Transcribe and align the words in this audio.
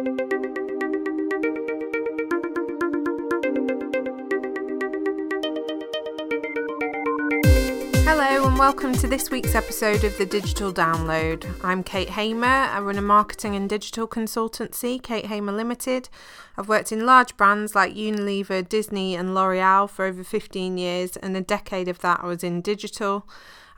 Hello, 0.00 0.08
and 8.46 8.58
welcome 8.58 8.94
to 8.94 9.06
this 9.06 9.30
week's 9.30 9.54
episode 9.54 10.04
of 10.04 10.16
the 10.16 10.24
Digital 10.24 10.72
Download. 10.72 11.44
I'm 11.62 11.82
Kate 11.82 12.08
Hamer. 12.08 12.46
I 12.46 12.80
run 12.80 12.96
a 12.96 13.02
marketing 13.02 13.54
and 13.54 13.68
digital 13.68 14.08
consultancy, 14.08 15.02
Kate 15.02 15.26
Hamer 15.26 15.52
Limited. 15.52 16.08
I've 16.56 16.70
worked 16.70 16.92
in 16.92 17.04
large 17.04 17.36
brands 17.36 17.74
like 17.74 17.92
Unilever, 17.94 18.66
Disney, 18.66 19.14
and 19.14 19.34
L'Oreal 19.34 19.90
for 19.90 20.06
over 20.06 20.24
15 20.24 20.78
years, 20.78 21.18
and 21.18 21.36
a 21.36 21.42
decade 21.42 21.88
of 21.88 21.98
that 21.98 22.20
I 22.22 22.26
was 22.26 22.42
in 22.42 22.62
digital. 22.62 23.28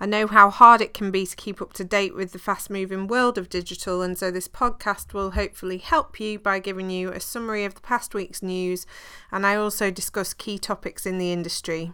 I 0.02 0.06
know 0.06 0.26
how 0.26 0.50
hard 0.50 0.80
it 0.80 0.94
can 0.94 1.12
be 1.12 1.24
to 1.26 1.36
keep 1.36 1.62
up 1.62 1.74
to 1.74 1.84
date 1.84 2.12
with 2.12 2.32
the 2.32 2.40
fast 2.40 2.70
moving 2.70 3.06
world 3.06 3.38
of 3.38 3.48
digital, 3.48 4.02
and 4.02 4.18
so 4.18 4.32
this 4.32 4.48
podcast 4.48 5.14
will 5.14 5.30
hopefully 5.30 5.78
help 5.78 6.18
you 6.18 6.40
by 6.40 6.58
giving 6.58 6.90
you 6.90 7.12
a 7.12 7.20
summary 7.20 7.64
of 7.64 7.76
the 7.76 7.82
past 7.82 8.12
week's 8.12 8.42
news, 8.42 8.84
and 9.30 9.46
I 9.46 9.54
also 9.54 9.92
discuss 9.92 10.34
key 10.34 10.58
topics 10.58 11.06
in 11.06 11.18
the 11.18 11.32
industry. 11.32 11.92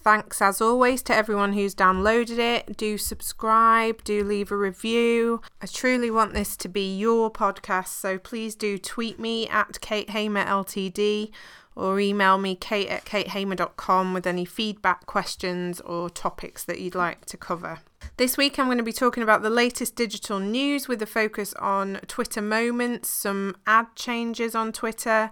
Thanks 0.00 0.42
as 0.42 0.60
always 0.60 1.00
to 1.04 1.14
everyone 1.14 1.52
who's 1.52 1.76
downloaded 1.76 2.38
it. 2.38 2.76
Do 2.76 2.98
subscribe, 2.98 4.02
do 4.02 4.24
leave 4.24 4.50
a 4.50 4.56
review. 4.56 5.40
I 5.62 5.66
truly 5.66 6.10
want 6.10 6.34
this 6.34 6.56
to 6.56 6.68
be 6.68 6.98
your 6.98 7.30
podcast, 7.30 8.00
so 8.00 8.18
please 8.18 8.56
do 8.56 8.78
tweet 8.78 9.20
me 9.20 9.46
at 9.46 9.80
Kate 9.80 10.10
Hamer 10.10 10.44
Ltd 10.44 11.30
or 11.78 12.00
email 12.00 12.38
me 12.38 12.56
kate 12.56 12.88
at 12.88 13.04
katehamer.com 13.04 14.12
with 14.12 14.26
any 14.26 14.44
feedback, 14.44 15.06
questions, 15.06 15.80
or 15.82 16.10
topics 16.10 16.64
that 16.64 16.80
you'd 16.80 16.96
like 16.96 17.24
to 17.26 17.36
cover. 17.36 17.78
This 18.16 18.36
week, 18.36 18.58
I'm 18.58 18.66
going 18.66 18.78
to 18.78 18.84
be 18.84 18.92
talking 18.92 19.22
about 19.22 19.42
the 19.42 19.50
latest 19.50 19.94
digital 19.94 20.40
news 20.40 20.88
with 20.88 21.00
a 21.00 21.06
focus 21.06 21.54
on 21.54 22.00
Twitter 22.08 22.42
moments, 22.42 23.08
some 23.08 23.56
ad 23.64 23.86
changes 23.94 24.56
on 24.56 24.72
Twitter, 24.72 25.30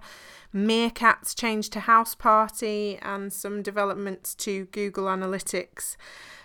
Meerkat's 0.55 1.35
change 1.35 1.69
to 1.71 1.81
House 1.81 2.15
Party, 2.15 2.97
and 3.01 3.33
some 3.33 3.61
developments 3.61 4.33
to 4.35 4.65
Google 4.67 5.05
Analytics. 5.05 5.97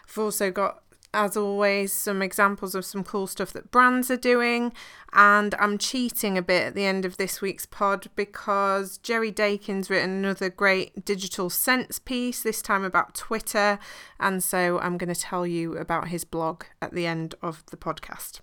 I've 0.08 0.18
also 0.18 0.50
got 0.50 0.82
as 1.14 1.36
always, 1.36 1.92
some 1.92 2.22
examples 2.22 2.74
of 2.74 2.84
some 2.84 3.04
cool 3.04 3.26
stuff 3.26 3.52
that 3.52 3.70
brands 3.70 4.10
are 4.10 4.16
doing. 4.16 4.72
And 5.12 5.54
I'm 5.58 5.76
cheating 5.76 6.38
a 6.38 6.42
bit 6.42 6.68
at 6.68 6.74
the 6.74 6.86
end 6.86 7.04
of 7.04 7.18
this 7.18 7.40
week's 7.40 7.66
pod 7.66 8.08
because 8.16 8.98
Jerry 8.98 9.30
Daykin's 9.30 9.90
written 9.90 10.10
another 10.10 10.48
great 10.48 11.04
digital 11.04 11.50
sense 11.50 11.98
piece, 11.98 12.42
this 12.42 12.62
time 12.62 12.84
about 12.84 13.14
Twitter. 13.14 13.78
And 14.18 14.42
so 14.42 14.78
I'm 14.78 14.96
going 14.96 15.12
to 15.12 15.20
tell 15.20 15.46
you 15.46 15.76
about 15.76 16.08
his 16.08 16.24
blog 16.24 16.64
at 16.80 16.94
the 16.94 17.06
end 17.06 17.34
of 17.42 17.62
the 17.66 17.76
podcast. 17.76 18.40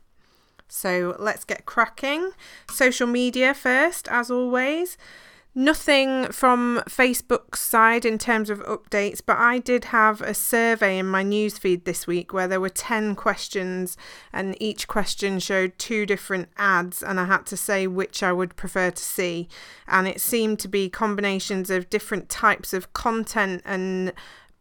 So 0.68 1.16
let's 1.18 1.44
get 1.44 1.66
cracking. 1.66 2.32
Social 2.70 3.08
media 3.08 3.56
first, 3.56 4.08
as 4.10 4.30
always. 4.30 4.98
Nothing 5.56 6.32
from 6.32 6.84
Facebook's 6.88 7.60
side 7.60 8.06
in 8.06 8.20
terms 8.20 8.52
of 8.52 8.60
updates, 8.60 9.20
but 9.26 9.38
I 9.38 9.58
did 9.58 9.86
have 9.86 10.22
a 10.22 10.36
survey 10.36 11.00
in 11.00 11.08
my 11.08 11.24
newsfeed 11.24 11.86
this 11.86 12.06
week 12.06 12.32
where 12.32 12.48
there 12.48 12.62
were 12.62 12.70
10 12.70 13.16
questions 13.16 13.98
and 14.32 14.56
each 14.62 14.88
question 14.88 15.40
showed 15.40 15.78
two 15.80 16.06
different 16.06 16.50
ads, 16.58 17.02
and 17.02 17.20
I 17.20 17.26
had 17.26 17.48
to 17.48 17.58
say 17.58 17.88
which 17.88 18.22
I 18.22 18.32
would 18.32 18.56
prefer 18.56 18.92
to 18.92 19.04
see. 19.04 19.50
And 19.88 20.08
it 20.08 20.22
seemed 20.22 20.60
to 20.60 20.68
be 20.68 20.88
combinations 20.88 21.72
of 21.72 21.90
different 21.90 22.30
types 22.30 22.72
of 22.72 22.94
content 22.94 23.64
and 23.66 24.14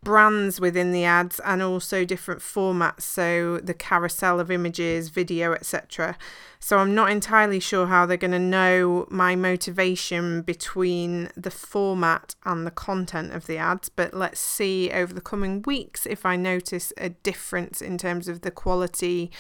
brands 0.03 0.61
within 0.61 0.93
the 0.93 1.05
ads 1.05 1.41
and 1.41 1.61
also 1.61 2.05
different 2.05 2.41
formats 2.41 3.03
so 3.03 3.59
the 3.59 3.75
carousel 3.75 4.39
of 4.39 4.51
images 4.51 5.09
video 5.09 5.53
etc 5.53 6.17
so 6.61 6.79
i'm 6.79 6.95
not 6.95 7.11
entirely 7.11 7.59
sure 7.59 7.87
how 7.89 8.07
they're 8.07 8.17
going 8.17 8.31
to 8.31 8.39
know 8.39 9.07
my 9.11 9.35
motivation 9.35 10.41
between 10.43 11.29
the 11.37 11.51
format 11.51 12.35
and 12.45 12.67
the 12.67 12.71
content 12.71 13.33
of 13.33 13.47
the 13.47 13.59
ads 13.59 13.89
but 13.89 14.15
let's 14.15 14.41
see 14.41 14.91
over 14.93 15.13
the 15.13 15.21
coming 15.21 15.63
weeks 15.63 16.07
if 16.07 16.25
i 16.25 16.37
notice 16.37 16.93
a 16.97 17.09
difference 17.09 17.83
in 17.83 17.99
terms 17.99 18.29
of 18.29 18.43
the 18.43 18.51
quality 18.51 19.31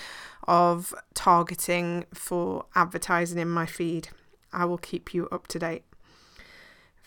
of 0.48 0.94
targeting 1.12 2.06
for 2.14 2.64
advertising 2.74 3.38
in 3.38 3.50
my 3.50 3.66
feed. 3.66 4.08
I 4.50 4.64
will 4.64 4.78
keep 4.78 5.12
you 5.12 5.28
up 5.30 5.46
to 5.48 5.58
date 5.58 5.84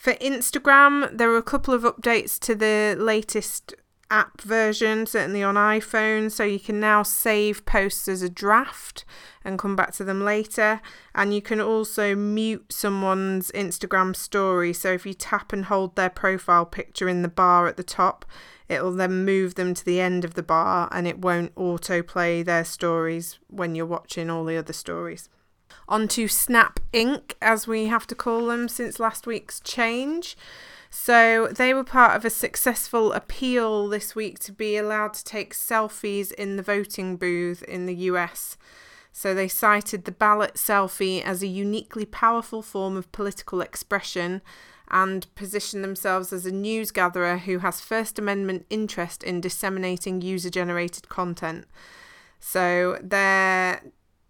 for 0.01 0.13
Instagram, 0.15 1.15
there 1.15 1.29
are 1.29 1.37
a 1.37 1.43
couple 1.43 1.75
of 1.75 1.83
updates 1.83 2.39
to 2.39 2.55
the 2.55 2.95
latest 2.97 3.75
app 4.09 4.41
version, 4.41 5.05
certainly 5.05 5.43
on 5.43 5.53
iPhone. 5.53 6.31
So 6.31 6.43
you 6.43 6.59
can 6.59 6.79
now 6.79 7.03
save 7.03 7.67
posts 7.67 8.07
as 8.07 8.23
a 8.23 8.29
draft 8.29 9.05
and 9.45 9.59
come 9.59 9.75
back 9.75 9.93
to 9.93 10.03
them 10.03 10.25
later. 10.25 10.81
And 11.13 11.35
you 11.35 11.41
can 11.43 11.61
also 11.61 12.15
mute 12.15 12.73
someone's 12.73 13.51
Instagram 13.51 14.15
story. 14.15 14.73
So 14.73 14.91
if 14.91 15.05
you 15.05 15.13
tap 15.13 15.53
and 15.53 15.65
hold 15.65 15.95
their 15.95 16.09
profile 16.09 16.65
picture 16.65 17.07
in 17.07 17.21
the 17.21 17.27
bar 17.27 17.67
at 17.67 17.77
the 17.77 17.83
top, 17.83 18.25
it'll 18.67 18.93
then 18.93 19.23
move 19.23 19.53
them 19.53 19.75
to 19.75 19.85
the 19.85 20.01
end 20.01 20.25
of 20.25 20.33
the 20.33 20.41
bar 20.41 20.89
and 20.91 21.07
it 21.07 21.19
won't 21.19 21.53
autoplay 21.53 22.43
their 22.43 22.65
stories 22.65 23.37
when 23.49 23.75
you're 23.75 23.85
watching 23.85 24.31
all 24.31 24.45
the 24.45 24.57
other 24.57 24.73
stories 24.73 25.29
onto 25.87 26.27
Snap 26.27 26.79
Inc., 26.93 27.33
as 27.41 27.67
we 27.67 27.85
have 27.85 28.07
to 28.07 28.15
call 28.15 28.47
them 28.47 28.67
since 28.67 28.99
last 28.99 29.27
week's 29.27 29.59
change. 29.59 30.37
So 30.89 31.47
they 31.47 31.73
were 31.73 31.85
part 31.85 32.15
of 32.15 32.25
a 32.25 32.29
successful 32.29 33.13
appeal 33.13 33.87
this 33.87 34.13
week 34.13 34.39
to 34.39 34.51
be 34.51 34.75
allowed 34.75 35.13
to 35.13 35.23
take 35.23 35.53
selfies 35.53 36.33
in 36.33 36.57
the 36.57 36.63
voting 36.63 37.15
booth 37.15 37.63
in 37.63 37.85
the 37.85 37.95
US. 37.95 38.57
So 39.13 39.33
they 39.33 39.47
cited 39.47 40.05
the 40.05 40.11
ballot 40.11 40.55
selfie 40.55 41.21
as 41.21 41.41
a 41.41 41.47
uniquely 41.47 42.05
powerful 42.05 42.61
form 42.61 42.97
of 42.97 43.11
political 43.11 43.61
expression 43.61 44.41
and 44.89 45.33
positioned 45.35 45.83
themselves 45.83 46.33
as 46.33 46.45
a 46.45 46.51
news 46.51 46.91
gatherer 46.91 47.37
who 47.37 47.59
has 47.59 47.79
First 47.79 48.19
Amendment 48.19 48.65
interest 48.69 49.23
in 49.23 49.39
disseminating 49.39 50.21
user 50.21 50.49
generated 50.49 51.07
content. 51.07 51.65
So 52.39 52.97
their 53.01 53.81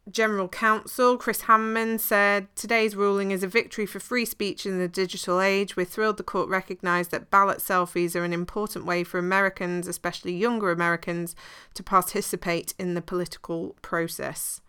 General 0.10 0.48
Counsel 0.48 1.16
Chris 1.16 1.44
Handman 1.44 2.00
said 2.00 2.48
today's 2.56 2.96
ruling 2.96 3.30
is 3.30 3.44
a 3.44 3.48
victory 3.48 3.86
for 3.86 4.00
free 4.00 4.26
speech 4.26 4.66
in 4.66 4.80
the 4.80 4.88
digital 4.88 5.40
age. 5.40 5.76
We're 5.76 5.86
thrilled 5.86 6.18
the 6.18 6.24
court 6.24 6.50
recognised 6.50 7.12
that 7.12 7.30
ballot 7.30 7.60
selfies 7.60 8.16
are 8.16 8.24
an 8.24 8.34
important 8.34 8.86
way 8.86 9.04
for 9.04 9.20
Americans, 9.20 9.88
especially 9.88 10.34
younger 10.34 10.72
Americans, 10.72 11.36
to 11.76 11.84
participate 11.84 12.74
in 12.80 12.96
the 12.96 13.02
political 13.02 13.76
process. 13.84 14.62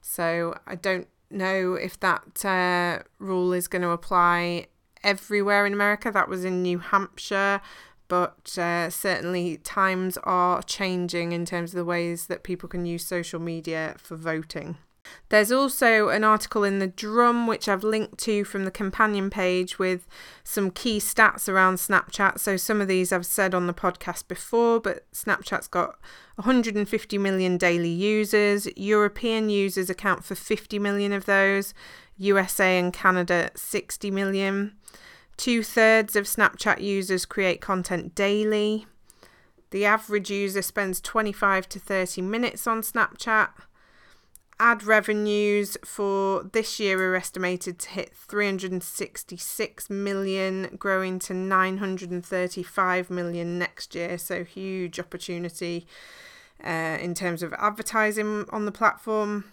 So 0.00 0.58
I 0.66 0.74
don't 0.74 1.06
know 1.30 1.74
if 1.74 1.98
that 2.00 2.44
uh, 2.44 3.04
rule 3.20 3.52
is 3.52 3.68
going 3.68 3.82
to 3.82 3.90
apply 3.90 4.66
everywhere 5.04 5.64
in 5.64 5.72
America. 5.72 6.10
That 6.10 6.28
was 6.28 6.44
in 6.44 6.60
New 6.60 6.78
Hampshire 6.78 7.60
but 8.12 8.58
uh, 8.58 8.90
certainly 8.90 9.56
times 9.56 10.18
are 10.24 10.62
changing 10.64 11.32
in 11.32 11.46
terms 11.46 11.70
of 11.70 11.76
the 11.76 11.84
ways 11.84 12.26
that 12.26 12.42
people 12.42 12.68
can 12.68 12.84
use 12.84 13.06
social 13.06 13.40
media 13.40 13.94
for 13.96 14.16
voting. 14.16 14.76
There's 15.30 15.50
also 15.50 16.10
an 16.10 16.22
article 16.22 16.62
in 16.62 16.78
the 16.78 16.88
Drum 16.88 17.46
which 17.46 17.70
I've 17.70 17.82
linked 17.82 18.18
to 18.18 18.44
from 18.44 18.66
the 18.66 18.70
companion 18.70 19.30
page 19.30 19.78
with 19.78 20.06
some 20.44 20.70
key 20.70 20.98
stats 20.98 21.48
around 21.48 21.76
Snapchat. 21.76 22.38
So, 22.38 22.58
some 22.58 22.82
of 22.82 22.86
these 22.86 23.12
I've 23.12 23.24
said 23.24 23.54
on 23.54 23.66
the 23.66 23.72
podcast 23.72 24.28
before, 24.28 24.78
but 24.78 25.10
Snapchat's 25.12 25.66
got 25.66 25.98
150 26.34 27.16
million 27.16 27.56
daily 27.56 27.88
users. 27.88 28.68
European 28.76 29.48
users 29.48 29.88
account 29.88 30.22
for 30.22 30.34
50 30.34 30.78
million 30.78 31.14
of 31.14 31.24
those, 31.24 31.72
USA 32.18 32.78
and 32.78 32.92
Canada 32.92 33.50
60 33.54 34.10
million. 34.10 34.74
Two 35.36 35.62
thirds 35.62 36.14
of 36.14 36.24
Snapchat 36.24 36.80
users 36.80 37.24
create 37.24 37.60
content 37.60 38.14
daily. 38.14 38.86
The 39.70 39.84
average 39.86 40.30
user 40.30 40.62
spends 40.62 41.00
25 41.00 41.68
to 41.70 41.78
30 41.78 42.22
minutes 42.22 42.66
on 42.66 42.82
Snapchat. 42.82 43.50
Ad 44.60 44.84
revenues 44.84 45.76
for 45.84 46.44
this 46.52 46.78
year 46.78 47.02
are 47.02 47.16
estimated 47.16 47.78
to 47.80 47.88
hit 47.88 48.14
366 48.14 49.90
million, 49.90 50.76
growing 50.78 51.18
to 51.18 51.34
935 51.34 53.10
million 53.10 53.58
next 53.58 53.94
year. 53.94 54.18
So, 54.18 54.44
huge 54.44 55.00
opportunity 55.00 55.86
uh, 56.62 56.98
in 57.00 57.14
terms 57.14 57.42
of 57.42 57.52
advertising 57.54 58.44
on 58.50 58.66
the 58.66 58.72
platform. 58.72 59.46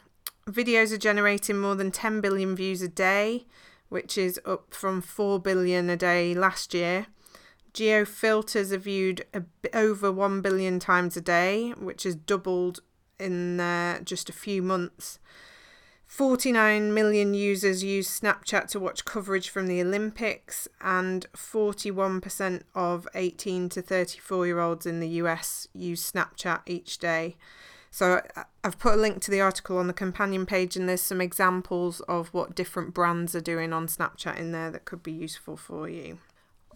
Videos 0.47 0.91
are 0.91 0.97
generating 0.97 1.59
more 1.59 1.75
than 1.75 1.91
10 1.91 2.21
billion 2.21 2.55
views 2.55 2.81
a 2.81 2.87
day 2.87 3.45
which 3.89 4.17
is 4.17 4.39
up 4.45 4.73
from 4.73 5.01
4 5.01 5.39
billion 5.39 5.89
a 5.89 5.97
day 5.97 6.33
last 6.33 6.73
year. 6.73 7.07
Geo 7.73 8.05
filters 8.05 8.71
are 8.71 8.77
viewed 8.77 9.25
over 9.73 10.11
1 10.11 10.41
billion 10.41 10.79
times 10.79 11.15
a 11.17 11.21
day, 11.21 11.71
which 11.77 12.03
has 12.03 12.15
doubled 12.15 12.79
in 13.19 13.59
uh, 13.59 13.99
just 14.01 14.29
a 14.29 14.33
few 14.33 14.61
months. 14.61 15.19
49 16.07 16.91
million 16.91 17.35
users 17.35 17.83
use 17.83 18.19
Snapchat 18.19 18.67
to 18.69 18.79
watch 18.79 19.05
coverage 19.05 19.49
from 19.49 19.67
the 19.67 19.79
Olympics, 19.79 20.67
and 20.81 21.27
41% 21.33 22.63
of 22.73 23.07
18 23.13 23.69
to 23.69 23.81
34 23.83 24.47
year 24.47 24.59
olds 24.59 24.87
in 24.87 24.99
the 24.99 25.07
US 25.09 25.67
use 25.71 26.11
Snapchat 26.11 26.61
each 26.65 26.97
day. 26.97 27.37
So 27.91 28.21
uh, 28.35 28.43
I've 28.63 28.79
put 28.79 28.93
a 28.93 28.97
link 28.97 29.21
to 29.23 29.31
the 29.31 29.41
article 29.41 29.77
on 29.77 29.87
the 29.87 29.93
companion 29.93 30.45
page, 30.45 30.75
and 30.75 30.87
there's 30.87 31.01
some 31.01 31.21
examples 31.21 32.01
of 32.01 32.33
what 32.33 32.55
different 32.55 32.93
brands 32.93 33.35
are 33.35 33.41
doing 33.41 33.73
on 33.73 33.87
Snapchat 33.87 34.37
in 34.37 34.51
there 34.51 34.71
that 34.71 34.85
could 34.85 35.03
be 35.03 35.11
useful 35.11 35.57
for 35.57 35.89
you. 35.89 36.19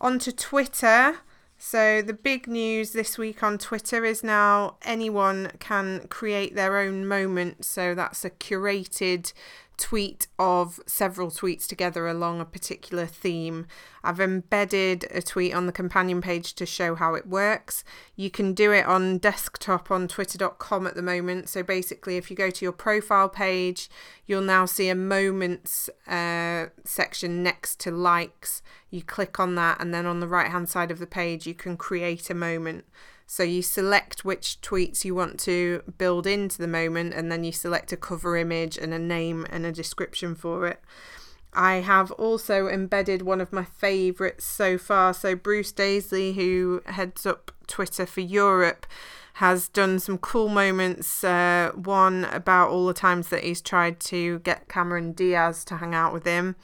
On 0.02 0.20
to 0.20 0.32
Twitter. 0.32 1.18
So, 1.58 2.02
the 2.02 2.14
big 2.14 2.48
news 2.48 2.92
this 2.92 3.18
week 3.18 3.42
on 3.42 3.58
Twitter 3.58 4.04
is 4.04 4.24
now 4.24 4.76
anyone 4.82 5.52
can 5.60 6.08
create 6.10 6.56
their 6.56 6.78
own 6.78 7.08
moment. 7.08 7.64
So, 7.64 7.96
that's 7.96 8.26
a 8.26 8.30
curated 8.32 9.32
tweet 9.78 10.28
of 10.38 10.80
several 10.86 11.30
tweets 11.30 11.68
together 11.68 12.08
along 12.08 12.40
a 12.40 12.46
particular 12.46 13.06
theme. 13.06 13.66
I've 14.04 14.20
embedded 14.20 15.06
a 15.12 15.22
tweet 15.22 15.54
on 15.54 15.66
the 15.66 15.72
companion 15.72 16.22
page 16.22 16.54
to 16.56 16.66
show 16.66 16.96
how 16.96 17.16
it 17.16 17.28
works. 17.28 17.84
You 18.16 18.30
can 18.30 18.54
do 18.54 18.72
it 18.72 18.86
on 18.86 19.18
desktop 19.18 19.90
on 19.90 20.08
twitter.com 20.08 20.88
at 20.88 20.96
the 20.96 21.02
moment. 21.02 21.50
So 21.50 21.64
basically, 21.64 22.18
if 22.18 22.30
you 22.30 22.36
go 22.36 22.50
to 22.50 22.66
your 22.66 22.72
profile 22.72 23.30
page, 23.30 23.90
you'll 24.26 24.42
now 24.42 24.66
see 24.66 24.90
a 24.90 24.96
moments 24.96 25.90
uh, 26.08 26.68
section 26.84 27.44
next 27.44 27.80
to 27.82 27.92
likes. 27.92 28.62
You 28.90 29.02
click 29.02 29.40
on 29.40 29.56
that, 29.56 29.82
and 29.82 29.94
then 29.94 30.06
on 30.06 30.20
the 30.20 30.28
right 30.28 30.52
hand 30.52 30.70
side 30.70 30.92
of 30.92 31.00
the 31.00 31.08
page, 31.08 31.48
you 31.48 31.54
can 31.54 31.78
create 31.78 32.30
a 32.30 32.36
moment. 32.36 32.86
So 33.26 33.44
you 33.44 33.62
select 33.62 34.26
which 34.26 34.60
tweets 34.62 35.06
you 35.06 35.16
want 35.16 35.40
to 35.42 35.82
build 35.98 36.28
into 36.28 36.58
the 36.58 36.68
moment, 36.68 37.14
and 37.14 37.32
then 37.32 37.44
you 37.44 37.52
select 37.52 37.92
a 37.92 37.98
cover 37.98 38.38
image 38.38 38.78
and 38.78 38.94
a 38.94 39.00
name 39.00 39.46
and 39.50 39.66
a 39.66 39.72
description 39.72 40.36
for 40.36 40.68
it. 40.68 40.82
I 41.56 41.76
have 41.76 42.12
also 42.14 42.68
embedded 42.68 43.22
one 43.22 43.42
of 43.42 43.54
my 43.54 43.64
favourites 43.64 44.46
so 44.46 44.78
far. 44.78 45.14
So, 45.14 45.36
Bruce 45.36 45.72
Daisley, 45.72 46.34
who 46.36 46.82
heads 46.86 47.26
up 47.26 47.52
Twitter 47.68 48.06
for 48.06 48.22
Europe, 48.22 48.86
has 49.36 49.68
done 49.68 50.00
some 50.00 50.18
cool 50.18 50.50
moments. 50.50 51.24
Uh, 51.24 51.72
one 51.76 52.26
about 52.26 52.70
all 52.70 52.88
the 52.88 52.94
times 52.94 53.30
that 53.30 53.44
he's 53.44 53.62
tried 53.62 54.00
to 54.00 54.40
get 54.40 54.68
Cameron 54.68 55.14
Diaz 55.14 55.64
to 55.66 55.78
hang 55.78 55.96
out 55.96 56.14
with 56.14 56.26
him. 56.26 56.56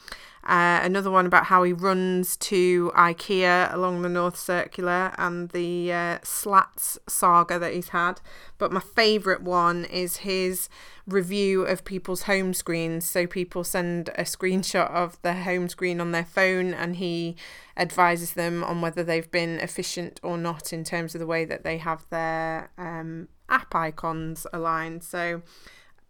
Uh, 0.50 0.80
another 0.82 1.12
one 1.12 1.28
about 1.28 1.46
how 1.46 1.62
he 1.62 1.72
runs 1.72 2.36
to 2.36 2.92
IKEA 2.96 3.72
along 3.72 4.02
the 4.02 4.10
North 4.10 4.36
Circular 4.36 5.14
and 5.16 5.50
the 5.50 5.94
uh, 5.94 6.18
slats 6.24 6.98
saga 7.08 7.60
that 7.60 7.72
he's 7.72 7.90
had. 7.90 8.20
But 8.58 8.72
my 8.72 8.80
favourite 8.80 9.44
one 9.44 9.86
is 9.86 10.18
his 10.18 10.68
review 11.06 11.62
of 11.62 11.86
people's 11.86 12.24
home 12.24 12.56
screens. 12.56 13.08
So 13.08 13.28
people 13.28 13.64
send 13.64 14.10
a 14.16 14.24
screenshot 14.24 14.90
of 14.90 15.22
the 15.22 15.36
home 15.36 15.70
screen 15.70 16.02
on 16.02 16.14
their 16.14 16.26
phone 16.26 16.74
and 16.74 16.96
he 16.96 17.36
advises 17.78 18.34
them 18.34 18.64
on 18.64 18.82
whether 18.82 19.04
they've 19.04 19.30
been 19.30 19.60
efficient 19.60 20.20
or 20.24 20.36
not 20.36 20.74
in 20.74 20.84
terms 20.84 21.14
of 21.14 21.20
the 21.20 21.28
way 21.28 21.46
that 21.46 21.64
they 21.64 21.78
have 21.78 22.08
their 22.10 22.72
um, 22.76 23.28
app 23.50 23.76
icons 23.76 24.48
aligned. 24.52 25.04
So 25.04 25.44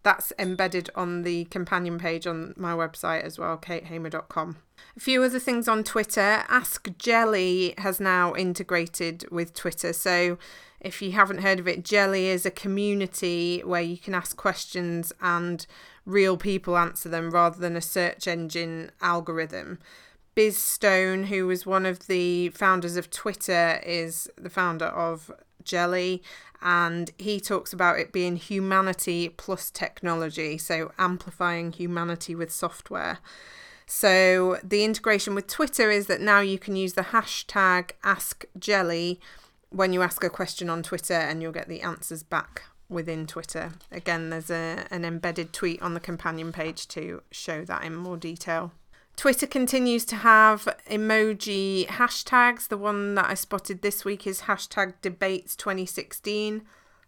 that's 0.02 0.32
embedded 0.38 0.90
on 0.94 1.22
the 1.22 1.44
companion 1.46 1.98
page 1.98 2.26
on 2.26 2.54
my 2.56 2.72
website 2.72 3.22
as 3.22 3.38
well, 3.38 3.58
katehamer.com. 3.58 4.56
A 4.96 5.00
few 5.00 5.22
other 5.22 5.38
things 5.38 5.68
on 5.68 5.84
Twitter. 5.84 6.44
Ask 6.48 6.88
Jelly 6.98 7.74
has 7.78 8.00
now 8.00 8.34
integrated 8.34 9.24
with 9.30 9.52
Twitter. 9.54 9.92
So 9.92 10.38
if 10.80 11.02
you 11.02 11.12
haven't 11.12 11.42
heard 11.42 11.60
of 11.60 11.68
it, 11.68 11.84
Jelly 11.84 12.28
is 12.28 12.46
a 12.46 12.50
community 12.50 13.60
where 13.64 13.82
you 13.82 13.98
can 13.98 14.14
ask 14.14 14.36
questions 14.36 15.12
and 15.20 15.66
real 16.06 16.36
people 16.36 16.78
answer 16.78 17.08
them 17.08 17.30
rather 17.30 17.58
than 17.58 17.76
a 17.76 17.82
search 17.82 18.26
engine 18.26 18.90
algorithm. 19.02 19.78
Biz 20.34 20.56
Stone, 20.56 21.24
who 21.24 21.46
was 21.46 21.66
one 21.66 21.84
of 21.84 22.06
the 22.06 22.48
founders 22.50 22.96
of 22.96 23.10
Twitter, 23.10 23.80
is 23.84 24.28
the 24.36 24.48
founder 24.48 24.86
of 24.86 25.30
Jelly, 25.64 26.22
and 26.62 27.10
he 27.18 27.40
talks 27.40 27.72
about 27.72 27.98
it 27.98 28.12
being 28.12 28.36
humanity 28.36 29.28
plus 29.28 29.70
technology, 29.70 30.58
so 30.58 30.92
amplifying 30.98 31.72
humanity 31.72 32.34
with 32.34 32.52
software. 32.52 33.18
So 33.86 34.58
the 34.62 34.84
integration 34.84 35.34
with 35.34 35.48
Twitter 35.48 35.90
is 35.90 36.06
that 36.06 36.20
now 36.20 36.40
you 36.40 36.58
can 36.58 36.76
use 36.76 36.92
the 36.92 37.02
hashtag 37.02 37.90
AskJelly 38.04 39.18
when 39.70 39.92
you 39.92 40.02
ask 40.02 40.22
a 40.22 40.30
question 40.30 40.70
on 40.70 40.82
Twitter 40.82 41.14
and 41.14 41.42
you'll 41.42 41.52
get 41.52 41.68
the 41.68 41.80
answers 41.80 42.22
back 42.22 42.62
within 42.88 43.26
Twitter. 43.26 43.72
Again, 43.90 44.30
there's 44.30 44.50
a, 44.50 44.86
an 44.90 45.04
embedded 45.04 45.52
tweet 45.52 45.80
on 45.80 45.94
the 45.94 46.00
companion 46.00 46.52
page 46.52 46.86
to 46.88 47.22
show 47.30 47.64
that 47.64 47.82
in 47.84 47.96
more 47.96 48.16
detail. 48.16 48.72
Twitter 49.20 49.46
continues 49.46 50.06
to 50.06 50.16
have 50.16 50.66
emoji 50.90 51.86
hashtags. 51.88 52.68
The 52.68 52.78
one 52.78 53.16
that 53.16 53.28
I 53.28 53.34
spotted 53.34 53.82
this 53.82 54.02
week 54.02 54.26
is 54.26 54.40
hashtag 54.40 54.94
debates 55.02 55.54
2016 55.56 56.62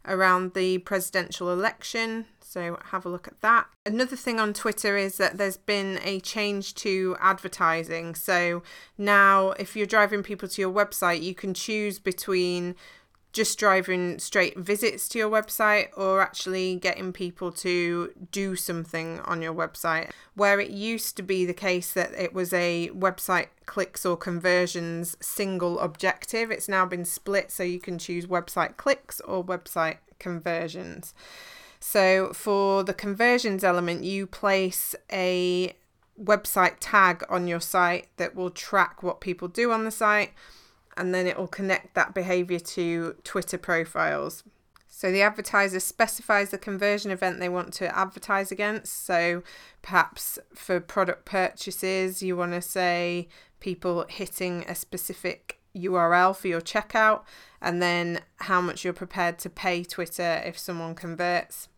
around 0.06 0.52
the 0.52 0.76
presidential 0.76 1.50
election. 1.50 2.26
So 2.38 2.78
have 2.90 3.06
a 3.06 3.08
look 3.08 3.28
at 3.28 3.40
that. 3.40 3.68
Another 3.86 4.14
thing 4.14 4.38
on 4.38 4.52
Twitter 4.52 4.98
is 4.98 5.16
that 5.16 5.38
there's 5.38 5.56
been 5.56 6.00
a 6.02 6.20
change 6.20 6.74
to 6.74 7.16
advertising. 7.18 8.14
So 8.14 8.62
now, 8.98 9.52
if 9.52 9.74
you're 9.74 9.86
driving 9.86 10.22
people 10.22 10.50
to 10.50 10.60
your 10.60 10.70
website, 10.70 11.22
you 11.22 11.34
can 11.34 11.54
choose 11.54 11.98
between 11.98 12.74
just 13.32 13.58
driving 13.58 14.18
straight 14.18 14.58
visits 14.58 15.08
to 15.08 15.18
your 15.18 15.30
website 15.30 15.88
or 15.96 16.20
actually 16.20 16.76
getting 16.76 17.12
people 17.12 17.50
to 17.50 18.12
do 18.30 18.54
something 18.54 19.20
on 19.20 19.40
your 19.40 19.54
website. 19.54 20.10
Where 20.34 20.60
it 20.60 20.70
used 20.70 21.16
to 21.16 21.22
be 21.22 21.46
the 21.46 21.54
case 21.54 21.92
that 21.92 22.12
it 22.12 22.34
was 22.34 22.52
a 22.52 22.90
website 22.90 23.48
clicks 23.64 24.04
or 24.04 24.16
conversions 24.16 25.16
single 25.20 25.80
objective, 25.80 26.50
it's 26.50 26.68
now 26.68 26.84
been 26.84 27.06
split 27.06 27.50
so 27.50 27.62
you 27.62 27.80
can 27.80 27.98
choose 27.98 28.26
website 28.26 28.76
clicks 28.76 29.20
or 29.20 29.42
website 29.42 29.98
conversions. 30.18 31.14
So 31.80 32.32
for 32.32 32.84
the 32.84 32.94
conversions 32.94 33.64
element, 33.64 34.04
you 34.04 34.26
place 34.26 34.94
a 35.10 35.74
website 36.22 36.76
tag 36.80 37.24
on 37.30 37.46
your 37.46 37.60
site 37.60 38.08
that 38.18 38.34
will 38.34 38.50
track 38.50 39.02
what 39.02 39.20
people 39.20 39.48
do 39.48 39.72
on 39.72 39.84
the 39.84 39.90
site 39.90 40.32
and 40.96 41.14
then 41.14 41.26
it 41.26 41.38
will 41.38 41.46
connect 41.46 41.94
that 41.94 42.14
behavior 42.14 42.58
to 42.58 43.16
Twitter 43.24 43.58
profiles. 43.58 44.44
So 44.88 45.10
the 45.10 45.22
advertiser 45.22 45.80
specifies 45.80 46.50
the 46.50 46.58
conversion 46.58 47.10
event 47.10 47.40
they 47.40 47.48
want 47.48 47.72
to 47.74 47.96
advertise 47.98 48.52
against. 48.52 49.04
So 49.06 49.42
perhaps 49.80 50.38
for 50.54 50.80
product 50.80 51.24
purchases, 51.24 52.22
you 52.22 52.36
want 52.36 52.52
to 52.52 52.60
say 52.60 53.28
people 53.58 54.04
hitting 54.08 54.64
a 54.68 54.74
specific 54.74 55.58
URL 55.74 56.36
for 56.36 56.48
your 56.48 56.60
checkout, 56.60 57.22
and 57.60 57.80
then 57.80 58.20
how 58.36 58.60
much 58.60 58.84
you're 58.84 58.92
prepared 58.92 59.38
to 59.40 59.50
pay 59.50 59.82
Twitter 59.82 60.42
if 60.44 60.58
someone 60.58 60.94
converts. 60.94 61.68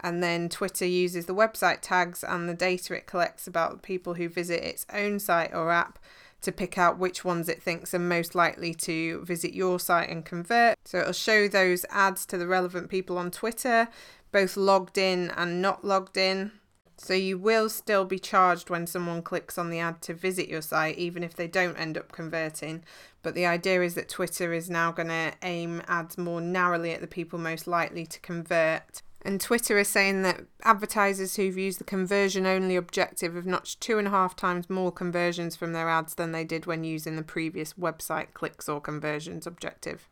And 0.00 0.22
then 0.22 0.48
Twitter 0.48 0.86
uses 0.86 1.26
the 1.26 1.34
website 1.34 1.78
tags 1.82 2.22
and 2.22 2.48
the 2.48 2.54
data 2.54 2.94
it 2.94 3.06
collects 3.06 3.48
about 3.48 3.82
people 3.82 4.14
who 4.14 4.28
visit 4.28 4.62
its 4.62 4.86
own 4.92 5.18
site 5.18 5.52
or 5.52 5.72
app 5.72 5.98
to 6.42 6.52
pick 6.52 6.78
out 6.78 6.98
which 6.98 7.24
ones 7.24 7.48
it 7.48 7.62
thinks 7.62 7.92
are 7.94 7.98
most 7.98 8.34
likely 8.34 8.72
to 8.72 9.24
visit 9.24 9.52
your 9.52 9.80
site 9.80 10.08
and 10.08 10.24
convert. 10.24 10.76
So 10.84 10.98
it'll 10.98 11.12
show 11.12 11.48
those 11.48 11.84
ads 11.90 12.24
to 12.26 12.38
the 12.38 12.46
relevant 12.46 12.88
people 12.88 13.18
on 13.18 13.30
Twitter, 13.30 13.88
both 14.30 14.56
logged 14.56 14.98
in 14.98 15.30
and 15.36 15.60
not 15.60 15.84
logged 15.84 16.16
in. 16.16 16.52
So 17.00 17.14
you 17.14 17.38
will 17.38 17.68
still 17.68 18.04
be 18.04 18.18
charged 18.18 18.70
when 18.70 18.86
someone 18.86 19.22
clicks 19.22 19.56
on 19.56 19.70
the 19.70 19.78
ad 19.78 20.02
to 20.02 20.14
visit 20.14 20.48
your 20.48 20.62
site, 20.62 20.98
even 20.98 21.22
if 21.22 21.34
they 21.34 21.46
don't 21.46 21.76
end 21.76 21.96
up 21.96 22.10
converting. 22.10 22.82
But 23.22 23.34
the 23.34 23.46
idea 23.46 23.82
is 23.82 23.94
that 23.94 24.08
Twitter 24.08 24.52
is 24.52 24.68
now 24.68 24.90
going 24.90 25.08
to 25.08 25.32
aim 25.42 25.82
ads 25.86 26.18
more 26.18 26.40
narrowly 26.40 26.92
at 26.92 27.00
the 27.00 27.06
people 27.06 27.38
most 27.38 27.68
likely 27.68 28.04
to 28.06 28.20
convert. 28.20 29.02
And 29.22 29.40
Twitter 29.40 29.78
is 29.78 29.88
saying 29.88 30.22
that 30.22 30.44
advertisers 30.62 31.36
who've 31.36 31.58
used 31.58 31.80
the 31.80 31.84
conversion 31.84 32.46
only 32.46 32.76
objective 32.76 33.34
have 33.34 33.46
notched 33.46 33.80
two 33.80 33.98
and 33.98 34.06
a 34.06 34.12
half 34.12 34.36
times 34.36 34.70
more 34.70 34.92
conversions 34.92 35.56
from 35.56 35.72
their 35.72 35.88
ads 35.88 36.14
than 36.14 36.32
they 36.32 36.44
did 36.44 36.66
when 36.66 36.84
using 36.84 37.16
the 37.16 37.22
previous 37.22 37.74
website 37.74 38.32
clicks 38.32 38.68
or 38.68 38.80
conversions 38.80 39.46
objective. 39.46 40.08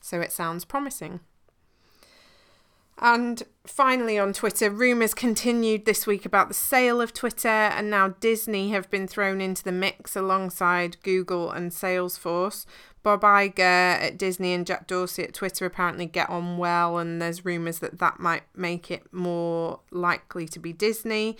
So 0.00 0.20
it 0.20 0.32
sounds 0.32 0.64
promising. 0.64 1.20
And 2.98 3.42
finally, 3.66 4.18
on 4.18 4.32
Twitter, 4.32 4.70
rumours 4.70 5.14
continued 5.14 5.84
this 5.84 6.06
week 6.06 6.24
about 6.24 6.46
the 6.46 6.54
sale 6.54 7.00
of 7.00 7.12
Twitter, 7.12 7.48
and 7.48 7.90
now 7.90 8.08
Disney 8.20 8.70
have 8.70 8.88
been 8.88 9.08
thrown 9.08 9.40
into 9.40 9.64
the 9.64 9.72
mix 9.72 10.14
alongside 10.14 11.02
Google 11.02 11.50
and 11.50 11.72
Salesforce. 11.72 12.66
Bob 13.04 13.20
Iger 13.20 13.60
at 13.60 14.18
Disney 14.18 14.54
and 14.54 14.66
Jack 14.66 14.86
Dorsey 14.86 15.22
at 15.22 15.34
Twitter 15.34 15.66
apparently 15.66 16.06
get 16.06 16.28
on 16.30 16.56
well, 16.56 16.98
and 16.98 17.22
there's 17.22 17.44
rumours 17.44 17.78
that 17.78 17.98
that 17.98 18.18
might 18.18 18.44
make 18.56 18.90
it 18.90 19.12
more 19.12 19.78
likely 19.92 20.48
to 20.48 20.58
be 20.58 20.72
Disney. 20.72 21.36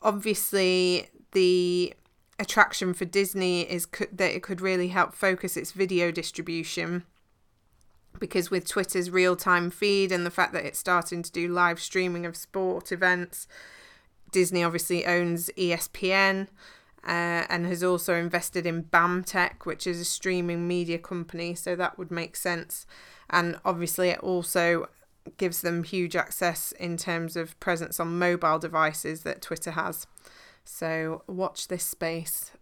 Obviously, 0.00 1.08
the 1.32 1.92
attraction 2.38 2.94
for 2.94 3.04
Disney 3.04 3.62
is 3.62 3.86
that 4.12 4.34
it 4.34 4.42
could 4.42 4.60
really 4.60 4.88
help 4.88 5.12
focus 5.12 5.56
its 5.56 5.72
video 5.72 6.10
distribution 6.10 7.04
because 8.18 8.50
with 8.50 8.68
Twitter's 8.68 9.10
real 9.10 9.34
time 9.34 9.70
feed 9.70 10.12
and 10.12 10.24
the 10.24 10.30
fact 10.30 10.52
that 10.52 10.64
it's 10.64 10.78
starting 10.78 11.22
to 11.22 11.32
do 11.32 11.48
live 11.48 11.80
streaming 11.80 12.24
of 12.24 12.36
sport 12.36 12.92
events, 12.92 13.48
Disney 14.30 14.62
obviously 14.62 15.04
owns 15.06 15.50
ESPN 15.56 16.46
uh, 17.04 17.46
and 17.48 17.66
has 17.66 17.82
also 17.82 18.14
invested 18.14 18.66
in 18.66 18.84
BAMTech, 18.84 19.64
which 19.64 19.86
is 19.86 20.00
a 20.00 20.04
streaming 20.04 20.68
media 20.68 20.98
company, 20.98 21.54
so 21.54 21.74
that 21.76 21.98
would 21.98 22.10
make 22.10 22.36
sense. 22.36 22.86
And 23.28 23.58
obviously, 23.64 24.10
it 24.10 24.20
also 24.20 24.88
gives 25.36 25.60
them 25.60 25.84
huge 25.84 26.16
access 26.16 26.72
in 26.72 26.96
terms 26.96 27.36
of 27.36 27.58
presence 27.60 28.00
on 28.00 28.18
mobile 28.18 28.58
devices 28.58 29.22
that 29.22 29.42
Twitter 29.42 29.72
has. 29.72 30.06
So 30.64 31.22
watch 31.26 31.68
this 31.68 31.84
space. 31.84 32.52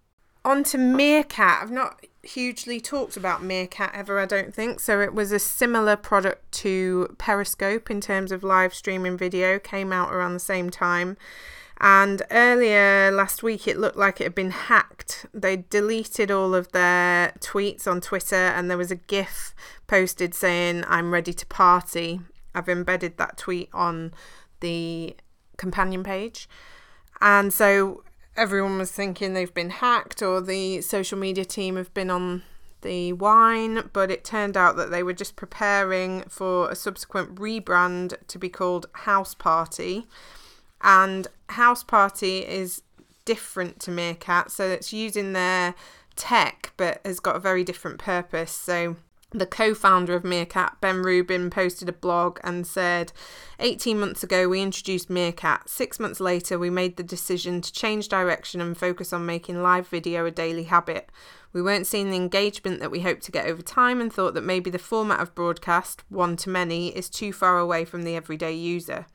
On 0.45 0.63
to 0.65 0.79
Meerkat. 0.79 1.63
I've 1.63 1.71
not 1.71 2.07
hugely 2.23 2.81
talked 2.81 3.17
about 3.17 3.43
Meerkat 3.43 3.91
ever, 3.95 4.19
I 4.19 4.27
don't 4.27 4.55
think. 4.55 4.81
So 4.81 5.01
it 5.01 5.13
was 5.13 5.33
a 5.33 5.39
similar 5.39 5.97
product 5.97 6.51
to 6.53 7.15
Periscope 7.19 7.91
in 7.91 8.01
terms 8.01 8.33
of 8.33 8.43
live 8.43 8.73
streaming 8.75 9.17
video, 9.17 9.59
came 9.59 9.93
out 9.93 10.13
around 10.13 10.35
the 10.35 10.41
same 10.41 10.71
time. 10.71 11.17
And 11.81 12.23
earlier 12.31 13.11
last 13.13 13.43
week, 13.43 13.69
it 13.69 13.79
looked 13.79 13.97
like 13.97 14.21
it 14.21 14.25
had 14.25 14.35
been 14.35 14.51
hacked. 14.51 15.27
They 15.33 15.57
deleted 15.57 16.31
all 16.31 16.55
of 16.55 16.73
their 16.73 17.35
tweets 17.39 17.87
on 17.87 18.01
Twitter, 18.01 18.35
and 18.35 18.69
there 18.69 18.77
was 18.77 18.91
a 18.91 18.97
GIF 18.97 19.55
posted 19.87 20.35
saying, 20.35 20.85
I'm 20.89 21.13
ready 21.13 21.33
to 21.33 21.47
party. 21.47 22.21
I've 22.55 22.69
embedded 22.69 23.17
that 23.19 23.39
tweet 23.39 23.69
on 23.73 24.13
the 24.61 25.17
companion 25.57 26.03
page. 26.03 26.49
And 27.21 27.53
so 27.53 28.03
everyone 28.37 28.79
was 28.79 28.91
thinking 28.91 29.35
they've 29.35 29.55
been 29.55 29.71
hacked 29.71 30.23
or 30.23 30.41
the 30.41 30.81
social 30.81 31.19
media 31.19 31.45
team 31.45 31.77
have 31.77 31.93
been 31.95 32.11
on 32.11 32.43
the 32.83 33.13
wine, 33.13 33.91
but 33.93 34.11
it 34.11 34.25
turned 34.25 34.57
out 34.57 34.77
that 34.77 34.91
they 34.91 35.03
were 35.03 35.13
just 35.13 35.37
preparing 35.37 36.23
for 36.29 36.71
a 36.71 36.77
subsequent 36.77 37.37
rebrand 37.37 38.15
to 38.29 38.39
be 38.39 38.49
called 38.49 38.87
House 38.93 39.35
Party. 39.35 40.07
And 40.81 41.27
House 41.51 41.83
Party 41.83 42.39
is 42.47 42.83
different 43.25 43.81
to 43.81 43.91
Meerkat, 43.91 44.51
so 44.51 44.67
it's 44.67 44.93
using 44.93 45.33
their 45.33 45.75
tech 46.17 46.73
but 46.77 47.01
has 47.05 47.21
got 47.21 47.37
a 47.37 47.41
very 47.41 47.65
different 47.65 47.99
purpose. 47.99 48.53
So 48.53 48.97
the 49.31 49.47
co 49.47 49.75
founder 49.75 50.15
of 50.15 50.25
Meerkat, 50.25 50.81
Ben 50.81 51.03
Rubin, 51.03 51.51
posted 51.51 51.89
a 51.89 51.93
blog 51.93 52.39
and 52.43 52.67
said 52.67 53.13
18 53.61 53.99
months 53.99 54.23
ago, 54.23 54.49
we 54.49 54.63
introduced 54.63 55.11
Meerkat. 55.11 55.69
Six 55.69 55.99
months 55.99 56.21
later, 56.21 56.61
we 56.61 56.71
made 56.71 56.97
the 56.97 57.03
decision 57.03 57.61
to 57.61 57.73
change 57.73 58.09
direction 58.09 58.61
and 58.61 58.79
focus 58.79 59.13
on 59.13 59.27
making 59.27 59.65
live 59.65 59.89
video 59.89 60.25
a 60.27 60.31
daily 60.31 60.65
habit. 60.65 61.11
We 61.53 61.63
weren't 61.63 61.87
seeing 61.87 62.11
the 62.11 62.17
engagement 62.17 62.79
that 62.79 62.93
we 62.93 63.01
hoped 63.01 63.23
to 63.23 63.33
get 63.33 63.47
over 63.47 63.63
time 63.63 64.01
and 64.01 64.13
thought 64.13 64.35
that 64.35 64.45
maybe 64.45 64.71
the 64.71 64.79
format 64.79 65.19
of 65.19 65.35
broadcast, 65.35 66.05
one 66.09 66.37
to 66.37 66.51
many, 66.51 66.97
is 66.97 67.11
too 67.11 67.33
far 67.33 67.59
away 67.59 67.85
from 67.85 68.03
the 68.03 68.15
everyday 68.15 68.53
user. 68.53 69.07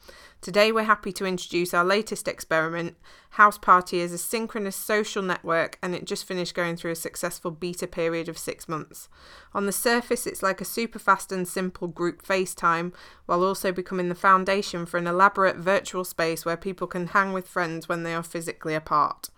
Today, 0.42 0.74
we're 0.74 0.84
happy 0.84 1.14
to 1.14 1.26
introduce 1.26 1.74
our 1.74 1.86
latest 1.86 2.28
experiment. 2.28 2.98
House 3.30 3.58
Party 3.58 4.00
is 4.00 4.12
a 4.12 4.18
synchronous 4.18 4.76
social 4.76 5.24
network 5.24 5.78
and 5.82 5.96
it 5.96 6.04
just 6.04 6.28
finished 6.28 6.54
going 6.54 6.76
through 6.76 6.92
a 6.92 6.96
successful 6.96 7.50
beta 7.50 7.88
period 7.88 8.28
of 8.28 8.38
six 8.38 8.68
months. 8.68 9.08
On 9.54 9.66
the 9.66 9.72
surface, 9.72 10.28
it's 10.28 10.44
like 10.44 10.60
a 10.60 10.66
super 10.66 11.00
fast 11.00 11.32
and 11.32 11.48
simple 11.48 11.88
group 11.88 12.24
FaceTime, 12.24 12.94
while 13.26 13.42
also 13.42 13.72
becoming 13.72 14.10
the 14.10 14.16
foundation 14.34 14.84
for 14.84 14.98
an 14.98 15.06
elaborate 15.06 15.58
virtual 15.58 16.04
space 16.04 16.44
where 16.44 16.58
people 16.58 16.88
can 16.88 17.08
hang 17.08 17.34
with 17.34 17.48
friends 17.48 17.88
when 17.88 18.02
they 18.02 18.16
are 18.16 18.24
physically 18.24 18.74
apart. 18.74 19.30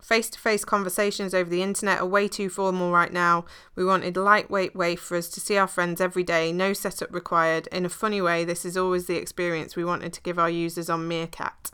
Face 0.00 0.30
to 0.30 0.38
face 0.38 0.64
conversations 0.64 1.34
over 1.34 1.50
the 1.50 1.60
internet 1.60 2.00
are 2.00 2.06
way 2.06 2.28
too 2.28 2.48
formal 2.48 2.92
right 2.92 3.12
now. 3.12 3.44
We 3.74 3.84
wanted 3.84 4.16
a 4.16 4.22
lightweight 4.22 4.76
way 4.76 4.94
for 4.94 5.16
us 5.16 5.28
to 5.30 5.40
see 5.40 5.56
our 5.56 5.66
friends 5.66 6.00
every 6.00 6.22
day, 6.22 6.52
no 6.52 6.72
setup 6.72 7.12
required. 7.12 7.66
In 7.72 7.84
a 7.84 7.88
funny 7.88 8.20
way, 8.20 8.44
this 8.44 8.64
is 8.64 8.76
always 8.76 9.06
the 9.06 9.16
experience 9.16 9.74
we 9.74 9.84
wanted 9.84 10.12
to 10.12 10.22
give 10.22 10.38
our 10.38 10.48
users 10.48 10.88
on 10.88 11.08
Meerkat. 11.08 11.72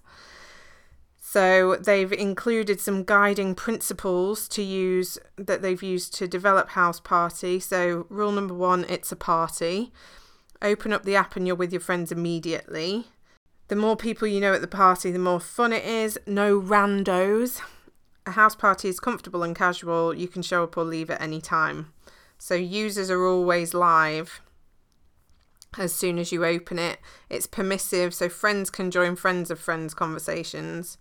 So 1.21 1.77
they've 1.77 2.13
included 2.13 2.81
some 2.81 3.05
guiding 3.05 3.55
principles 3.55 4.49
to 4.49 4.63
use 4.63 5.19
that 5.37 5.61
they've 5.61 5.83
used 5.83 6.15
to 6.15 6.27
develop 6.27 6.71
House 6.71 7.01
Party. 7.01 7.61
So 7.61 8.07
rule 8.09 8.33
number 8.33 8.55
one, 8.55 8.87
it's 8.89 9.13
a 9.13 9.17
party. 9.17 9.93
Open 10.65 10.93
up 10.93 11.05
the 11.05 11.15
app 11.15 11.37
and 11.37 11.47
you're 11.47 11.55
with 11.55 11.73
your 11.73 11.81
friends 11.81 12.11
immediately. 12.11 13.07
The 13.69 13.77
more 13.77 13.97
people 13.97 14.27
you 14.27 14.41
know 14.41 14.55
at 14.55 14.61
the 14.61 14.67
party, 14.67 15.13
the 15.13 15.19
more 15.21 15.39
fun 15.39 15.73
it 15.73 15.85
is. 15.85 16.19
No 16.27 16.61
randos 16.61 17.61
a 18.27 18.33
house 18.33 18.55
party 18.55 18.89
is 18.89 19.01
comfortable 19.01 19.43
and 19.43 19.55
casual. 19.55 20.15
You 20.15 20.29
can 20.29 20.43
show 20.43 20.65
up 20.65 20.77
or 20.77 20.85
leave 20.85 21.11
at 21.11 21.21
any 21.21 21.41
time. 21.41 21.93
So 22.39 22.55
users 22.55 23.11
are 23.11 23.27
always 23.27 23.75
live 23.75 24.41
as 25.79 25.93
soon 25.93 26.19
as 26.19 26.33
you 26.33 26.45
open 26.45 26.79
it. 26.79 26.99
It's 27.29 27.47
permissive, 27.47 28.15
so 28.15 28.29
friends 28.29 28.71
can 28.71 28.91
join 28.91 29.17
friends 29.17 29.51
of 29.51 29.59
friends 29.59 29.93
conversations, 29.93 30.99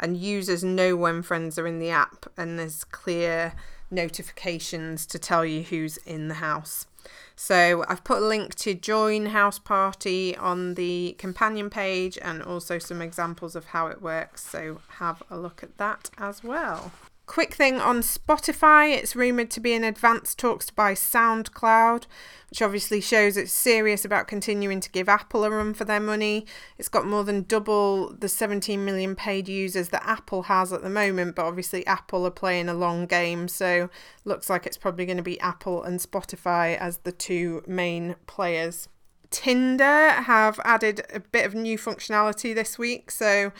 and 0.00 0.16
users 0.16 0.64
know 0.64 0.96
when 0.96 1.22
friends 1.22 1.58
are 1.58 1.66
in 1.66 1.78
the 1.78 1.90
app, 1.90 2.26
and 2.36 2.58
there's 2.58 2.84
clear 2.84 3.54
notifications 3.90 5.06
to 5.06 5.18
tell 5.18 5.44
you 5.44 5.62
who's 5.62 5.96
in 5.98 6.28
the 6.28 6.34
house. 6.34 6.86
So 7.36 7.84
I've 7.86 8.02
put 8.02 8.22
a 8.22 8.26
link 8.26 8.54
to 8.56 8.74
join 8.74 9.26
House 9.26 9.58
Party 9.58 10.34
on 10.36 10.74
the 10.74 11.14
companion 11.18 11.68
page 11.68 12.18
and 12.22 12.42
also 12.42 12.78
some 12.78 13.02
examples 13.02 13.54
of 13.54 13.66
how 13.66 13.88
it 13.88 14.00
works. 14.00 14.44
So 14.44 14.80
have 14.88 15.22
a 15.30 15.38
look 15.38 15.62
at 15.62 15.76
that 15.76 16.10
as 16.16 16.42
well. 16.42 16.92
Quick 17.26 17.54
thing 17.54 17.80
on 17.80 18.02
Spotify, 18.02 18.96
it's 18.96 19.16
rumoured 19.16 19.50
to 19.50 19.60
be 19.60 19.72
in 19.72 19.82
advanced 19.82 20.38
talks 20.38 20.66
to 20.66 20.74
buy 20.74 20.94
SoundCloud, 20.94 22.06
which 22.48 22.62
obviously 22.62 23.00
shows 23.00 23.36
it's 23.36 23.52
serious 23.52 24.04
about 24.04 24.28
continuing 24.28 24.78
to 24.78 24.90
give 24.90 25.08
Apple 25.08 25.42
a 25.42 25.50
run 25.50 25.74
for 25.74 25.84
their 25.84 25.98
money. 25.98 26.46
It's 26.78 26.88
got 26.88 27.04
more 27.04 27.24
than 27.24 27.42
double 27.42 28.14
the 28.14 28.28
17 28.28 28.84
million 28.84 29.16
paid 29.16 29.48
users 29.48 29.88
that 29.88 30.06
Apple 30.06 30.44
has 30.44 30.72
at 30.72 30.82
the 30.82 30.88
moment, 30.88 31.34
but 31.34 31.46
obviously 31.46 31.84
Apple 31.84 32.24
are 32.26 32.30
playing 32.30 32.68
a 32.68 32.74
long 32.74 33.06
game, 33.06 33.48
so 33.48 33.90
looks 34.24 34.48
like 34.48 34.64
it's 34.64 34.78
probably 34.78 35.04
going 35.04 35.16
to 35.16 35.22
be 35.22 35.40
Apple 35.40 35.82
and 35.82 35.98
Spotify 35.98 36.78
as 36.78 36.98
the 36.98 37.12
two 37.12 37.64
main 37.66 38.14
players. 38.28 38.88
Tinder 39.30 40.10
have 40.10 40.60
added 40.64 41.04
a 41.12 41.18
bit 41.18 41.44
of 41.44 41.56
new 41.56 41.76
functionality 41.76 42.54
this 42.54 42.78
week, 42.78 43.10
so 43.10 43.52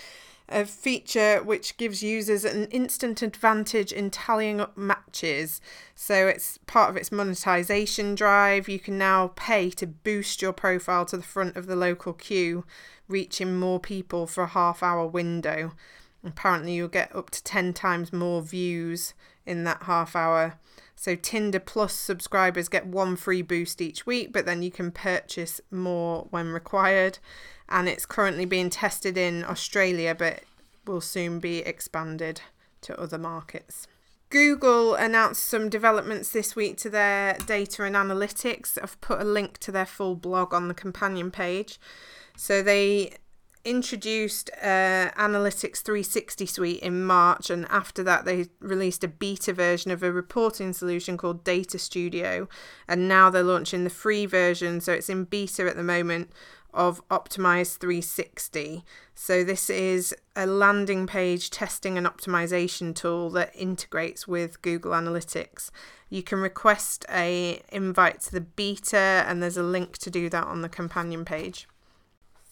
a 0.49 0.65
feature 0.65 1.43
which 1.43 1.77
gives 1.77 2.03
users 2.03 2.45
an 2.45 2.67
instant 2.67 3.21
advantage 3.23 3.93
in 3.93 4.11
tallying 4.11 4.61
up 4.61 4.77
matches. 4.77 5.61
So 5.95 6.29
it's 6.29 6.59
part 6.67 6.91
of 6.91 6.97
its 6.97 7.11
monetization 7.11 8.15
drive. 8.15 8.69
You 8.69 8.79
can 8.79 8.97
now 8.97 9.33
pay 9.35 9.71
to 9.71 9.87
boost 9.87 10.43
your 10.43 10.53
profile 10.53 11.05
to 11.07 11.17
the 11.17 11.23
front 11.23 11.57
of 11.57 11.67
the 11.67 11.77
local 11.77 12.13
queue, 12.13 12.65
reaching 13.09 13.59
more 13.59 13.81
people 13.81 14.27
for 14.27 14.45
a 14.45 14.49
half 14.49 14.83
hour 14.83 15.07
window. 15.07 15.73
Apparently, 16.25 16.75
you'll 16.75 16.89
get 16.89 17.15
up 17.15 17.31
to 17.31 17.43
10 17.43 17.73
times 17.73 18.13
more 18.13 18.43
views 18.43 19.15
in 19.45 19.65
that 19.65 19.85
half 19.85 20.17
hour. 20.17 20.59
So, 20.97 21.15
Tinder 21.15 21.61
Plus 21.61 21.93
subscribers 21.93 22.69
get 22.69 22.87
one 22.87 23.17
free 23.17 23.43
boost 23.43 23.81
each 23.81 24.07
week, 24.07 24.33
but 24.33 24.47
then 24.47 24.63
you 24.63 24.71
can 24.71 24.91
purchase 24.91 25.61
more 25.71 26.27
when 26.31 26.49
required 26.53 27.19
and 27.69 27.89
it's 27.89 28.07
currently 28.07 28.45
being 28.45 28.71
tested 28.71 29.17
in 29.17 29.45
Australia 29.45 30.15
but 30.15 30.41
will 30.87 31.01
soon 31.01 31.41
be 31.41 31.59
expanded 31.59 32.41
to 32.83 32.99
other 33.01 33.19
markets. 33.19 33.87
Google 34.31 34.95
announced 34.95 35.45
some 35.45 35.69
developments 35.69 36.31
this 36.31 36.57
week 36.57 36.77
to 36.79 36.91
their 36.91 37.35
data 37.47 37.85
and 37.85 37.95
analytics. 37.95 38.77
I've 38.83 39.01
put 39.01 39.21
a 39.21 39.25
link 39.25 39.59
to 39.59 39.73
their 39.73 39.87
full 39.87 40.17
blog 40.17 40.53
on 40.53 40.69
the 40.69 40.75
companion 40.75 41.31
page. 41.31 41.79
So 42.37 42.61
they 42.61 43.15
introduced 43.65 44.51
uh, 44.63 45.11
Analytics 45.17 45.83
360 45.83 46.47
suite 46.47 46.81
in 46.81 47.05
March, 47.05 47.51
and 47.51 47.67
after 47.69 48.03
that, 48.05 48.25
they 48.25 48.47
released 48.61 49.03
a 49.03 49.09
beta 49.09 49.53
version 49.53 49.91
of 49.91 50.03
a 50.03 50.13
reporting 50.13 50.73
solution 50.73 51.17
called 51.17 51.45
Data 51.45 51.79
Studio. 51.79 52.49
And 52.89 53.09
now 53.09 53.31
they're 53.31 53.43
launching 53.43 53.85
the 53.85 53.91
free 53.91 54.27
version, 54.27 54.81
so 54.81 54.93
it's 54.93 55.09
in 55.09 55.25
beta 55.25 55.69
at 55.69 55.77
the 55.77 55.83
moment 55.83 56.31
of 56.77 57.07
Optimize 57.09 57.77
360. 57.79 58.85
So 59.15 59.43
this 59.43 59.69
is 59.69 60.15
a 60.37 60.47
landing 60.47 61.07
page 61.07 61.51
testing 61.51 61.99
and 61.99 62.07
optimization 62.07 62.95
tool 62.95 63.31
that 63.31 63.51
integrates 63.55 64.29
with 64.29 64.63
Google 64.63 64.93
Analytics. 64.93 65.71
You 66.09 66.23
can 66.23 66.41
request 66.41 67.05
a 67.11 67.63
invite 67.73 68.21
to 68.21 68.33
the 68.33 68.41
beta 68.41 69.25
and 69.27 69.43
there's 69.43 69.57
a 69.57 69.63
link 69.63 69.99
to 69.99 70.11
do 70.11 70.29
that 70.29 70.47
on 70.47 70.63
the 70.63 70.69
companion 70.69 71.25
page. 71.25 71.67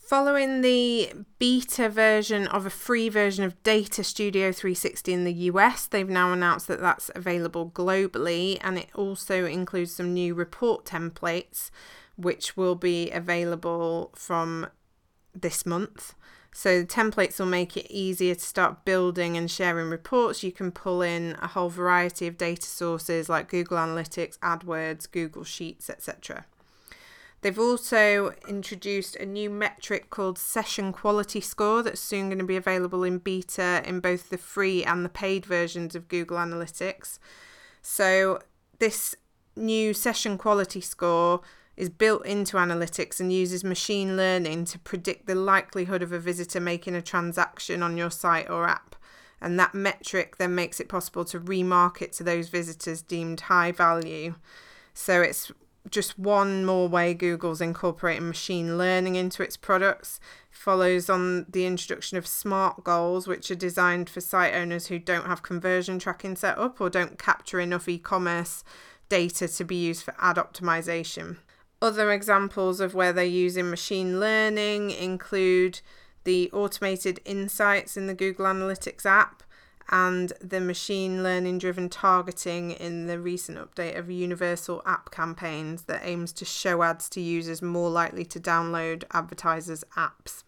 Following 0.06 0.60
the 0.60 1.12
beta 1.38 1.88
version 1.88 2.46
of 2.48 2.66
a 2.66 2.70
free 2.70 3.08
version 3.08 3.42
of 3.42 3.62
Data 3.62 4.04
Studio 4.04 4.52
360 4.52 5.10
in 5.12 5.24
the 5.24 5.32
US, 5.32 5.86
they've 5.86 6.06
now 6.06 6.30
announced 6.30 6.68
that 6.68 6.80
that's 6.80 7.10
available 7.14 7.70
globally 7.70 8.58
and 8.60 8.76
it 8.76 8.88
also 8.94 9.46
includes 9.46 9.94
some 9.94 10.12
new 10.12 10.34
report 10.34 10.84
templates 10.84 11.70
which 12.16 12.56
will 12.56 12.75
be 12.75 13.11
available 13.11 14.11
from 14.14 14.68
this 15.35 15.66
month. 15.66 16.14
So 16.52 16.80
the 16.80 16.87
templates 16.87 17.40
will 17.40 17.47
make 17.47 17.76
it 17.76 17.90
easier 17.90 18.37
to 18.37 18.40
start 18.40 18.85
building 18.85 19.37
and 19.37 19.50
sharing 19.50 19.90
reports. 19.90 20.44
You 20.44 20.52
can 20.52 20.71
pull 20.71 21.02
in 21.02 21.37
a 21.42 21.49
whole 21.49 21.68
variety 21.68 22.28
of 22.28 22.38
data 22.38 22.66
sources 22.66 23.28
like 23.28 23.49
Google 23.49 23.76
Analytics, 23.76 24.38
AdWords, 24.38 25.11
Google 25.11 25.42
Sheets, 25.42 25.90
etc. 25.90 26.47
They've 27.40 27.59
also 27.59 28.35
introduced 28.49 29.16
a 29.16 29.26
new 29.26 29.50
metric 29.50 30.11
called 30.11 30.38
Session 30.38 30.92
Quality 30.92 31.40
Score 31.40 31.83
that's 31.83 32.00
soon 32.00 32.28
going 32.28 32.38
to 32.38 32.44
be 32.44 32.56
available 32.56 33.02
in 33.02 33.18
beta 33.18 33.83
in 33.85 33.99
both 33.99 34.30
the 34.30 34.38
free 34.38 34.85
and 34.85 35.04
the 35.04 35.11
paid 35.11 35.44
versions 35.44 35.97
of 35.97 36.09
Google 36.09 36.38
Analytics. 36.38 37.18
So, 37.83 38.38
this 38.78 39.16
new 39.56 39.92
session 39.92 40.38
quality 40.38 40.80
score 40.80 41.42
is 41.76 41.88
built 41.88 42.24
into 42.24 42.56
analytics 42.56 43.20
and 43.20 43.32
uses 43.32 43.64
machine 43.64 44.16
learning 44.16 44.64
to 44.66 44.78
predict 44.78 45.26
the 45.26 45.34
likelihood 45.34 46.02
of 46.02 46.12
a 46.12 46.18
visitor 46.18 46.60
making 46.60 46.94
a 46.94 47.02
transaction 47.02 47.82
on 47.82 47.96
your 47.96 48.10
site 48.10 48.48
or 48.48 48.68
app. 48.68 48.94
And 49.40 49.58
that 49.58 49.74
metric 49.74 50.36
then 50.36 50.54
makes 50.54 50.80
it 50.80 50.88
possible 50.88 51.24
to 51.26 51.40
remarket 51.40 52.16
to 52.16 52.24
those 52.24 52.48
visitors 52.48 53.02
deemed 53.02 53.40
high 53.40 53.72
value. 53.72 54.36
So 54.94 55.20
it's 55.20 55.50
just 55.90 56.18
one 56.18 56.64
more 56.64 56.88
way 56.88 57.12
Google's 57.12 57.60
incorporating 57.60 58.26
machine 58.26 58.78
learning 58.78 59.16
into 59.16 59.42
its 59.42 59.56
products. 59.56 60.18
Follows 60.50 61.10
on 61.10 61.44
the 61.48 61.66
introduction 61.66 62.16
of 62.16 62.26
smart 62.26 62.84
goals, 62.84 63.26
which 63.26 63.50
are 63.50 63.56
designed 63.56 64.08
for 64.08 64.20
site 64.20 64.54
owners 64.54 64.86
who 64.86 64.98
don't 64.98 65.26
have 65.26 65.42
conversion 65.42 65.98
tracking 65.98 66.36
set 66.36 66.56
up 66.56 66.80
or 66.80 66.88
don't 66.88 67.18
capture 67.18 67.60
enough 67.60 67.88
e 67.88 67.98
commerce 67.98 68.64
data 69.10 69.46
to 69.46 69.64
be 69.64 69.76
used 69.76 70.02
for 70.02 70.14
ad 70.18 70.36
optimization. 70.36 71.36
Other 71.84 72.10
examples 72.12 72.80
of 72.80 72.94
where 72.94 73.12
they're 73.12 73.26
using 73.26 73.68
machine 73.68 74.18
learning 74.18 74.90
include 74.90 75.82
the 76.24 76.50
automated 76.50 77.20
insights 77.26 77.98
in 77.98 78.06
the 78.06 78.14
Google 78.14 78.46
Analytics 78.46 79.04
app 79.04 79.42
and 79.90 80.32
the 80.40 80.62
machine 80.62 81.22
learning 81.22 81.58
driven 81.58 81.90
targeting 81.90 82.70
in 82.70 83.06
the 83.06 83.20
recent 83.20 83.58
update 83.58 83.98
of 83.98 84.10
Universal 84.10 84.80
App 84.86 85.10
Campaigns 85.10 85.82
that 85.82 86.00
aims 86.02 86.32
to 86.32 86.46
show 86.46 86.82
ads 86.82 87.06
to 87.10 87.20
users 87.20 87.60
more 87.60 87.90
likely 87.90 88.24
to 88.24 88.40
download 88.40 89.04
advertisers' 89.12 89.84
apps. 89.94 90.42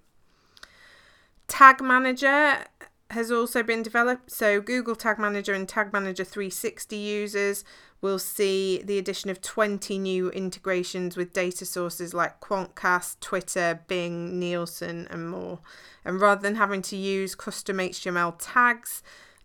Tag 1.48 1.82
Manager 1.82 2.64
has 3.10 3.30
also 3.30 3.62
been 3.62 3.82
developed. 3.82 4.30
So, 4.30 4.62
Google 4.62 4.96
Tag 4.96 5.18
Manager 5.18 5.52
and 5.52 5.68
Tag 5.68 5.92
Manager 5.92 6.24
360 6.24 6.96
users 6.96 7.62
will 8.00 8.18
see 8.18 8.82
the 8.82 8.98
addition 8.98 9.30
of 9.30 9.40
20 9.40 9.98
new 9.98 10.30
integrations 10.30 11.16
with 11.16 11.32
data 11.32 11.64
sources 11.64 12.14
like 12.14 12.40
Quantcast, 12.40 13.20
Twitter, 13.20 13.80
Bing, 13.88 14.38
Nielsen, 14.38 15.06
and 15.10 15.30
more. 15.30 15.60
And 16.04 16.20
rather 16.20 16.42
than 16.42 16.56
having 16.56 16.82
to 16.82 16.96
use 16.96 17.34
custom 17.34 17.78
HTML 17.78 18.36
tags, 18.38 19.02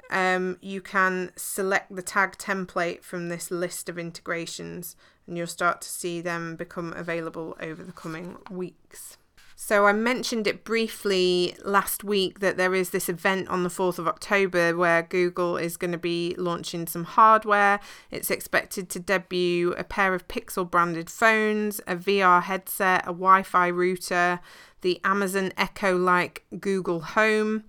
um, 0.10 0.58
you 0.62 0.81
can 0.81 1.31
select 1.36 1.96
the 1.96 2.01
tag 2.01 2.38
template 2.38 3.03
from 3.03 3.29
this 3.29 3.50
list 3.50 3.88
of 3.88 3.98
integrations 3.98 4.96
and 5.25 5.38
you'll 5.38 5.48
start 5.48 5.81
to 5.81 5.89
see 5.89 6.20
them 6.20 6.58
become 6.58 6.93
available 6.93 7.55
over 7.62 7.84
the 7.84 7.93
coming 7.93 8.38
weeks. 8.50 9.17
So, 9.63 9.86
I 9.86 9.94
mentioned 9.94 10.48
it 10.48 10.63
briefly 10.63 11.56
last 11.63 12.03
week 12.03 12.39
that 12.39 12.58
there 12.58 12.74
is 12.74 12.89
this 12.89 13.08
event 13.08 13.48
on 13.48 13.62
the 13.62 13.70
4th 13.70 14.00
of 14.00 14.08
October 14.08 14.75
where 14.75 15.03
Google 15.03 15.56
is 15.56 15.77
going 15.77 15.91
to 15.91 16.00
be 16.00 16.34
launching 16.36 16.88
some 16.88 17.03
hardware. 17.03 17.80
It's 18.10 18.32
expected 18.32 18.89
to 18.89 19.00
debut 19.00 19.74
a 19.74 19.84
pair 19.84 20.15
of 20.15 20.27
Pixel 20.27 20.70
branded 20.70 21.12
phones, 21.12 21.80
a 21.86 21.96
VR 21.96 22.41
headset, 22.41 23.03
a 23.03 23.13
Wi 23.13 23.44
Fi 23.44 23.68
router, 23.68 24.39
the 24.82 25.00
Amazon 25.03 25.53
Echo 25.56 25.96
like 25.96 26.44
Google 26.60 27.01
Home, 27.01 27.65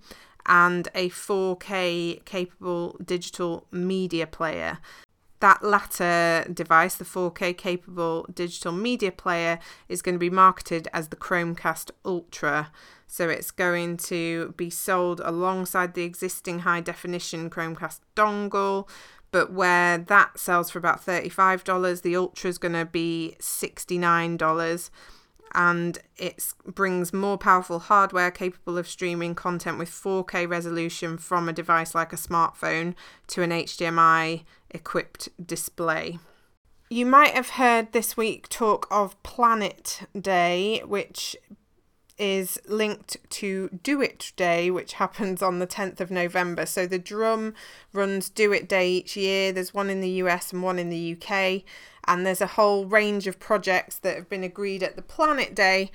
and 0.47 0.87
a 0.95 1.11
4K 1.11 2.25
capable 2.25 2.97
digital 3.05 3.67
media 3.71 4.25
player 4.25 4.79
that 5.43 5.61
latter 5.61 6.49
device, 6.53 6.95
the 6.95 7.03
4K 7.03 7.57
capable 7.57 8.25
digital 8.33 8.71
media 8.71 9.11
player, 9.11 9.59
is 9.89 10.01
going 10.01 10.15
to 10.15 10.19
be 10.19 10.29
marketed 10.29 10.87
as 10.93 11.09
the 11.09 11.17
Chromecast 11.17 11.91
Ultra. 12.05 12.71
So 13.07 13.27
it's 13.27 13.51
going 13.51 13.97
to 13.97 14.53
be 14.55 14.69
sold 14.69 15.19
alongside 15.21 15.95
the 15.95 16.03
existing 16.03 16.59
high 16.59 16.79
definition 16.79 17.49
Chromecast 17.49 17.99
dongle. 18.15 18.87
But 19.31 19.51
where 19.51 19.97
that 19.97 20.39
sells 20.39 20.69
for 20.71 20.79
about 20.79 21.05
$35, 21.05 22.03
the 22.03 22.15
Ultra 22.15 22.49
is 22.49 22.57
going 22.57 22.75
to 22.75 22.85
be 22.85 23.35
$69 23.41 24.89
and 25.53 25.99
it 26.17 26.53
brings 26.65 27.13
more 27.13 27.37
powerful 27.37 27.79
hardware 27.79 28.31
capable 28.31 28.77
of 28.77 28.87
streaming 28.87 29.35
content 29.35 29.77
with 29.77 29.89
4K 29.89 30.49
resolution 30.49 31.17
from 31.17 31.47
a 31.47 31.53
device 31.53 31.93
like 31.93 32.13
a 32.13 32.17
smartphone 32.17 32.95
to 33.27 33.41
an 33.41 33.51
HDMI 33.51 34.43
equipped 34.71 35.29
display. 35.45 36.19
You 36.89 37.05
might 37.05 37.33
have 37.33 37.49
heard 37.51 37.91
this 37.91 38.15
week 38.15 38.49
talk 38.49 38.87
of 38.91 39.21
Planet 39.23 40.01
Day, 40.19 40.81
which 40.85 41.35
is 42.17 42.59
linked 42.67 43.17
to 43.29 43.69
Do 43.81 44.01
It 44.01 44.31
Day, 44.35 44.69
which 44.69 44.93
happens 44.93 45.41
on 45.41 45.59
the 45.59 45.67
10th 45.67 45.99
of 45.99 46.11
November. 46.11 46.65
So 46.65 46.85
the 46.85 46.99
drum 46.99 47.53
runs 47.91 48.29
Do 48.29 48.51
It 48.53 48.69
Day 48.69 48.91
each 48.91 49.17
year. 49.17 49.51
There's 49.51 49.73
one 49.73 49.89
in 49.89 50.01
the 50.01 50.09
US 50.09 50.53
and 50.53 50.61
one 50.61 50.77
in 50.77 50.89
the 50.89 51.17
UK. 51.17 51.63
And 52.05 52.25
there's 52.25 52.41
a 52.41 52.47
whole 52.47 52.85
range 52.85 53.27
of 53.27 53.39
projects 53.39 53.97
that 53.97 54.15
have 54.15 54.29
been 54.29 54.43
agreed 54.43 54.83
at 54.83 54.95
the 54.95 55.01
Planet 55.01 55.55
Day 55.55 55.91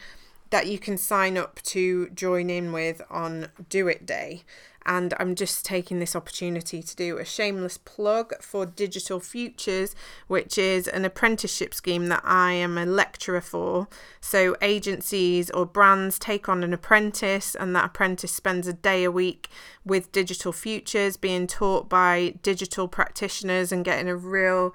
that 0.50 0.66
you 0.66 0.78
can 0.78 0.96
sign 0.96 1.36
up 1.36 1.60
to 1.62 2.08
join 2.10 2.48
in 2.48 2.72
with 2.72 3.02
on 3.10 3.48
Do 3.68 3.88
It 3.88 4.06
Day 4.06 4.44
and 4.88 5.12
I'm 5.20 5.34
just 5.34 5.66
taking 5.66 6.00
this 6.00 6.16
opportunity 6.16 6.82
to 6.82 6.96
do 6.96 7.18
a 7.18 7.24
shameless 7.24 7.76
plug 7.76 8.32
for 8.40 8.64
Digital 8.64 9.20
Futures, 9.20 9.94
which 10.28 10.56
is 10.56 10.88
an 10.88 11.04
apprenticeship 11.04 11.74
scheme 11.74 12.06
that 12.06 12.22
I 12.24 12.52
am 12.52 12.78
a 12.78 12.86
lecturer 12.86 13.42
for. 13.42 13.86
So, 14.22 14.56
agencies 14.62 15.50
or 15.50 15.66
brands 15.66 16.18
take 16.18 16.48
on 16.48 16.64
an 16.64 16.72
apprentice, 16.72 17.54
and 17.54 17.76
that 17.76 17.84
apprentice 17.84 18.32
spends 18.32 18.66
a 18.66 18.72
day 18.72 19.04
a 19.04 19.10
week 19.10 19.50
with 19.84 20.10
Digital 20.10 20.52
Futures, 20.52 21.18
being 21.18 21.46
taught 21.46 21.90
by 21.90 22.34
digital 22.42 22.88
practitioners 22.88 23.70
and 23.70 23.84
getting 23.84 24.08
a 24.08 24.16
real 24.16 24.74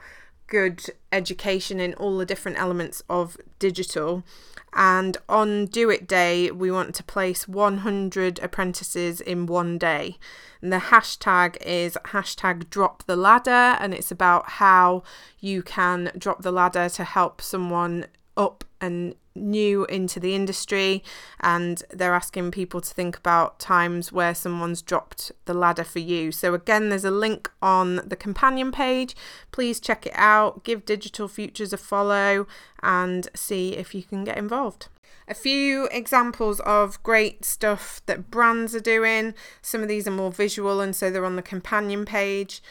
good 0.54 0.86
education 1.12 1.80
in 1.80 1.96
all 1.96 2.16
the 2.16 2.28
different 2.28 2.60
elements 2.60 3.02
of 3.10 3.38
digital. 3.58 4.24
And 4.72 5.18
on 5.28 5.66
Do 5.66 5.89
It 5.89 6.08
Day, 6.08 6.52
we 6.52 6.70
want 6.70 6.94
to 6.94 7.04
place 7.04 7.48
100 7.48 8.38
apprentices 8.38 9.20
in 9.20 9.48
one 9.48 9.80
day. 9.80 10.18
And 10.62 10.72
the 10.72 10.78
hashtag 10.78 11.58
is 11.66 11.98
hashtag 12.06 12.70
drop 12.70 13.04
the 13.08 13.16
ladder, 13.16 13.50
and 13.80 13.96
it's 13.96 14.12
about 14.12 14.48
how 14.62 15.02
you 15.39 15.63
can 15.63 16.12
drop 16.16 16.44
the 16.44 16.52
ladder 16.52 16.88
to 16.88 17.04
help 17.04 17.42
someone 17.42 18.06
up 18.38 18.63
and 18.80 19.16
new 19.36 19.86
into 19.86 20.19
the 20.19 20.36
industry 20.36 21.04
and 21.39 21.84
they're 21.89 22.13
asking 22.13 22.52
people 22.52 22.82
to 22.82 22.93
think 22.93 23.17
about 23.17 23.60
times 23.60 24.12
where 24.12 24.36
someone's 24.36 24.82
dropped 24.82 25.32
the 25.46 25.54
ladder 25.54 25.84
for 25.84 26.00
you. 26.00 26.32
So 26.32 26.54
again 26.54 26.89
there's 26.89 27.06
a 27.06 27.12
link 27.12 27.50
on 27.62 28.02
the 28.08 28.15
companion 28.15 28.72
page. 28.72 29.15
Please 29.52 29.80
check 29.80 30.06
it 30.06 30.13
out, 30.15 30.63
give 30.63 30.86
Digital 30.86 31.28
Futures 31.28 31.74
a 31.74 31.78
follow 31.78 32.48
and 32.82 33.28
see 33.36 33.76
if 33.76 33.96
you 33.96 34.04
can 34.04 34.24
get 34.24 34.38
involved. 34.38 34.88
A 35.28 35.34
few 35.34 35.88
examples 35.91 36.60
of 36.62 37.02
great 37.02 37.45
stuff 37.45 38.02
that 38.08 38.30
brands 38.30 38.76
are 38.76 38.82
doing. 38.82 39.34
Some 39.62 39.82
of 39.82 39.88
these 39.88 40.08
are 40.08 40.12
more 40.12 40.32
visual 40.32 40.82
and 40.82 40.95
so 40.95 41.10
they're 41.10 41.26
on 41.26 41.38
the 41.38 41.41
companion 41.41 42.06
page. 42.06 42.62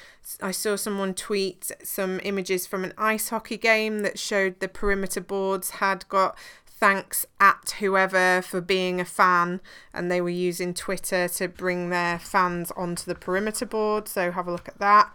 I 0.41 0.51
saw 0.51 0.77
someone 0.77 1.15
tweet 1.15 1.73
some 1.83 2.21
images 2.23 2.67
from 2.67 2.85
an 2.85 2.93
ice 2.99 3.31
hockey 3.31 3.57
game 3.57 4.01
that 4.01 4.19
showed 4.19 4.61
the 4.61 4.69
perimeter 4.69 5.21
boards 5.21 5.71
had 5.71 6.07
got 6.09 6.37
thanks 6.67 7.25
at 7.41 7.77
whoever 7.79 8.43
for 8.43 8.61
being 8.61 9.01
a 9.01 9.05
fan 9.05 9.61
and 9.95 10.11
they 10.11 10.21
were 10.21 10.29
using 10.29 10.75
Twitter 10.75 11.29
to 11.29 11.49
bring 11.49 11.91
their 11.91 12.19
fans 12.19 12.71
onto 12.73 13.05
the 13.05 13.15
perimeter 13.15 13.65
board. 13.65 14.09
So 14.09 14.31
have 14.33 14.49
a 14.49 14.53
look 14.53 14.69
at 14.69 14.79
that. 14.79 15.15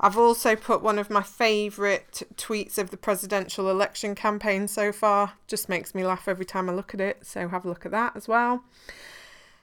I've 0.00 0.16
also 0.16 0.54
put 0.54 0.82
one 0.82 0.98
of 0.98 1.10
my 1.10 1.22
favourite 1.22 2.22
tweets 2.36 2.78
of 2.78 2.90
the 2.90 2.96
presidential 2.96 3.68
election 3.68 4.14
campaign 4.14 4.68
so 4.68 4.92
far. 4.92 5.32
Just 5.48 5.68
makes 5.68 5.94
me 5.94 6.04
laugh 6.04 6.28
every 6.28 6.44
time 6.44 6.70
I 6.70 6.72
look 6.72 6.94
at 6.94 7.00
it. 7.00 7.26
So 7.26 7.48
have 7.48 7.64
a 7.64 7.68
look 7.68 7.84
at 7.84 7.92
that 7.92 8.14
as 8.14 8.28
well. 8.28 8.62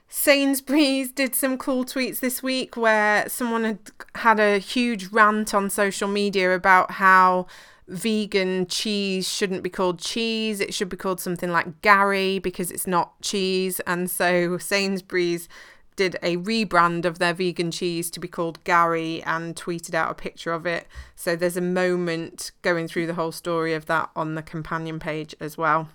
Sainsbury's 0.08 1.10
did 1.10 1.34
some 1.34 1.58
cool 1.58 1.84
tweets 1.84 2.20
this 2.20 2.42
week 2.42 2.76
where 2.76 3.28
someone 3.28 3.64
had 3.64 3.78
had 4.14 4.38
a 4.38 4.58
huge 4.58 5.08
rant 5.08 5.52
on 5.52 5.68
social 5.68 6.06
media 6.06 6.54
about 6.54 6.92
how 6.92 7.46
vegan 7.88 8.66
cheese 8.66 9.28
shouldn't 9.28 9.62
be 9.62 9.70
called 9.70 9.98
cheese. 9.98 10.60
It 10.60 10.74
should 10.74 10.88
be 10.88 10.96
called 10.96 11.20
something 11.20 11.50
like 11.50 11.82
Gary 11.82 12.38
because 12.38 12.70
it's 12.70 12.86
not 12.86 13.20
cheese. 13.20 13.80
And 13.80 14.10
so 14.10 14.58
Sainsbury's 14.58 15.48
did 15.96 16.16
a 16.22 16.36
rebrand 16.36 17.04
of 17.04 17.18
their 17.18 17.34
vegan 17.34 17.70
cheese 17.70 18.10
to 18.12 18.20
be 18.20 18.28
called 18.28 18.62
Gary 18.64 19.22
and 19.24 19.56
tweeted 19.56 19.94
out 19.94 20.10
a 20.10 20.14
picture 20.14 20.52
of 20.52 20.66
it. 20.66 20.86
So 21.14 21.34
there's 21.34 21.56
a 21.56 21.62
moment 21.62 22.52
going 22.62 22.86
through 22.86 23.06
the 23.06 23.14
whole 23.14 23.32
story 23.32 23.74
of 23.74 23.86
that 23.86 24.10
on 24.14 24.34
the 24.34 24.42
companion 24.42 24.98
page 24.98 25.34
as 25.40 25.56
well. 25.56 25.88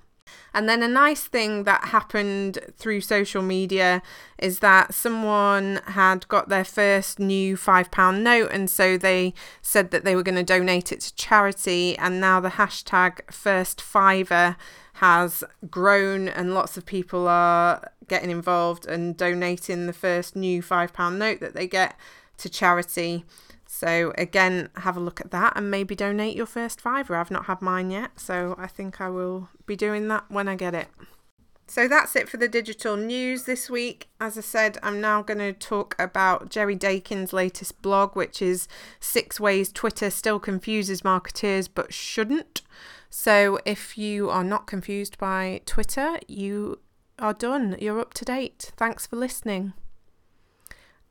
And 0.54 0.68
then 0.68 0.84
a 0.84 0.88
nice 0.88 1.24
thing 1.24 1.64
that 1.64 1.86
happened 1.86 2.60
through 2.78 3.02
social 3.02 3.42
media 3.42 4.02
is 4.38 4.60
that 4.60 4.94
someone 4.94 5.82
had 5.88 6.28
got 6.28 6.50
their 6.50 6.64
first 6.64 7.20
new 7.20 7.58
£5 7.58 8.22
note, 8.22 8.52
and 8.52 8.70
so 8.70 8.98
they 8.98 9.34
said 9.62 9.92
that 9.92 10.04
they 10.04 10.16
were 10.16 10.24
going 10.24 10.36
to 10.36 10.44
donate 10.44 10.92
it 10.92 11.02
to 11.02 11.16
charity. 11.16 11.98
And 11.98 12.22
now 12.22 12.40
the 12.40 12.50
hashtag 12.50 13.32
first 13.32 13.82
fiver 13.82 14.56
has 14.94 15.44
grown, 15.70 16.28
and 16.28 16.54
lots 16.54 16.78
of 16.78 16.86
people 16.86 17.28
are 17.28 17.92
getting 18.08 18.30
involved 18.30 18.86
and 18.86 19.16
donating 19.16 19.88
the 19.88 19.94
first 19.94 20.36
new 20.36 20.62
£5 20.62 21.18
note 21.18 21.40
that 21.40 21.54
they 21.54 21.68
get 21.68 21.96
to 22.38 22.50
charity. 22.50 23.24
So, 23.66 24.14
again, 24.18 24.70
have 24.78 24.98
a 24.98 25.00
look 25.00 25.22
at 25.22 25.32
that 25.32 25.54
and 25.56 25.72
maybe 25.72 25.96
donate 25.96 26.36
your 26.36 26.46
first 26.46 26.82
fiver. 26.82 27.16
I've 27.16 27.32
not 27.32 27.46
had 27.46 27.62
mine 27.62 27.90
yet, 27.90 28.20
so 28.20 28.54
I 28.58 28.68
think 28.68 29.00
I 29.00 29.10
will 29.10 29.50
be 29.66 29.78
doing 29.78 30.10
that 30.10 30.26
when 30.30 30.48
I 30.48 30.56
get 30.56 30.76
it. 30.76 30.88
So 31.72 31.88
that's 31.88 32.18
it 32.18 32.28
for 32.28 32.36
the 32.36 32.50
digital 32.50 32.98
news 32.98 33.46
this 33.46 33.70
week. 33.70 34.10
As 34.20 34.38
I 34.38 34.42
said, 34.42 34.78
I'm 34.84 35.00
now 35.00 35.22
going 35.22 35.38
to 35.38 35.54
talk 35.54 35.96
about 35.98 36.50
Jerry 36.50 36.76
Daykin's 36.76 37.32
latest 37.32 37.82
blog, 37.82 38.14
which 38.14 38.42
is 38.42 38.68
Six 39.00 39.40
Ways 39.40 39.72
Twitter 39.72 40.10
Still 40.10 40.38
Confuses 40.38 41.02
Marketeers 41.02 41.70
But 41.74 41.94
Shouldn't. 41.94 42.62
So 43.14 43.60
if 43.66 43.98
you 43.98 44.30
are 44.30 44.44
not 44.44 44.68
confused 44.68 45.18
by 45.18 45.62
Twitter, 45.66 46.18
you 46.30 46.80
are 47.20 47.34
done. 47.34 47.76
You're 47.78 48.00
up 48.00 48.14
to 48.16 48.26
date. 48.26 48.72
Thanks 48.78 49.06
for 49.06 49.18
listening. 49.18 49.74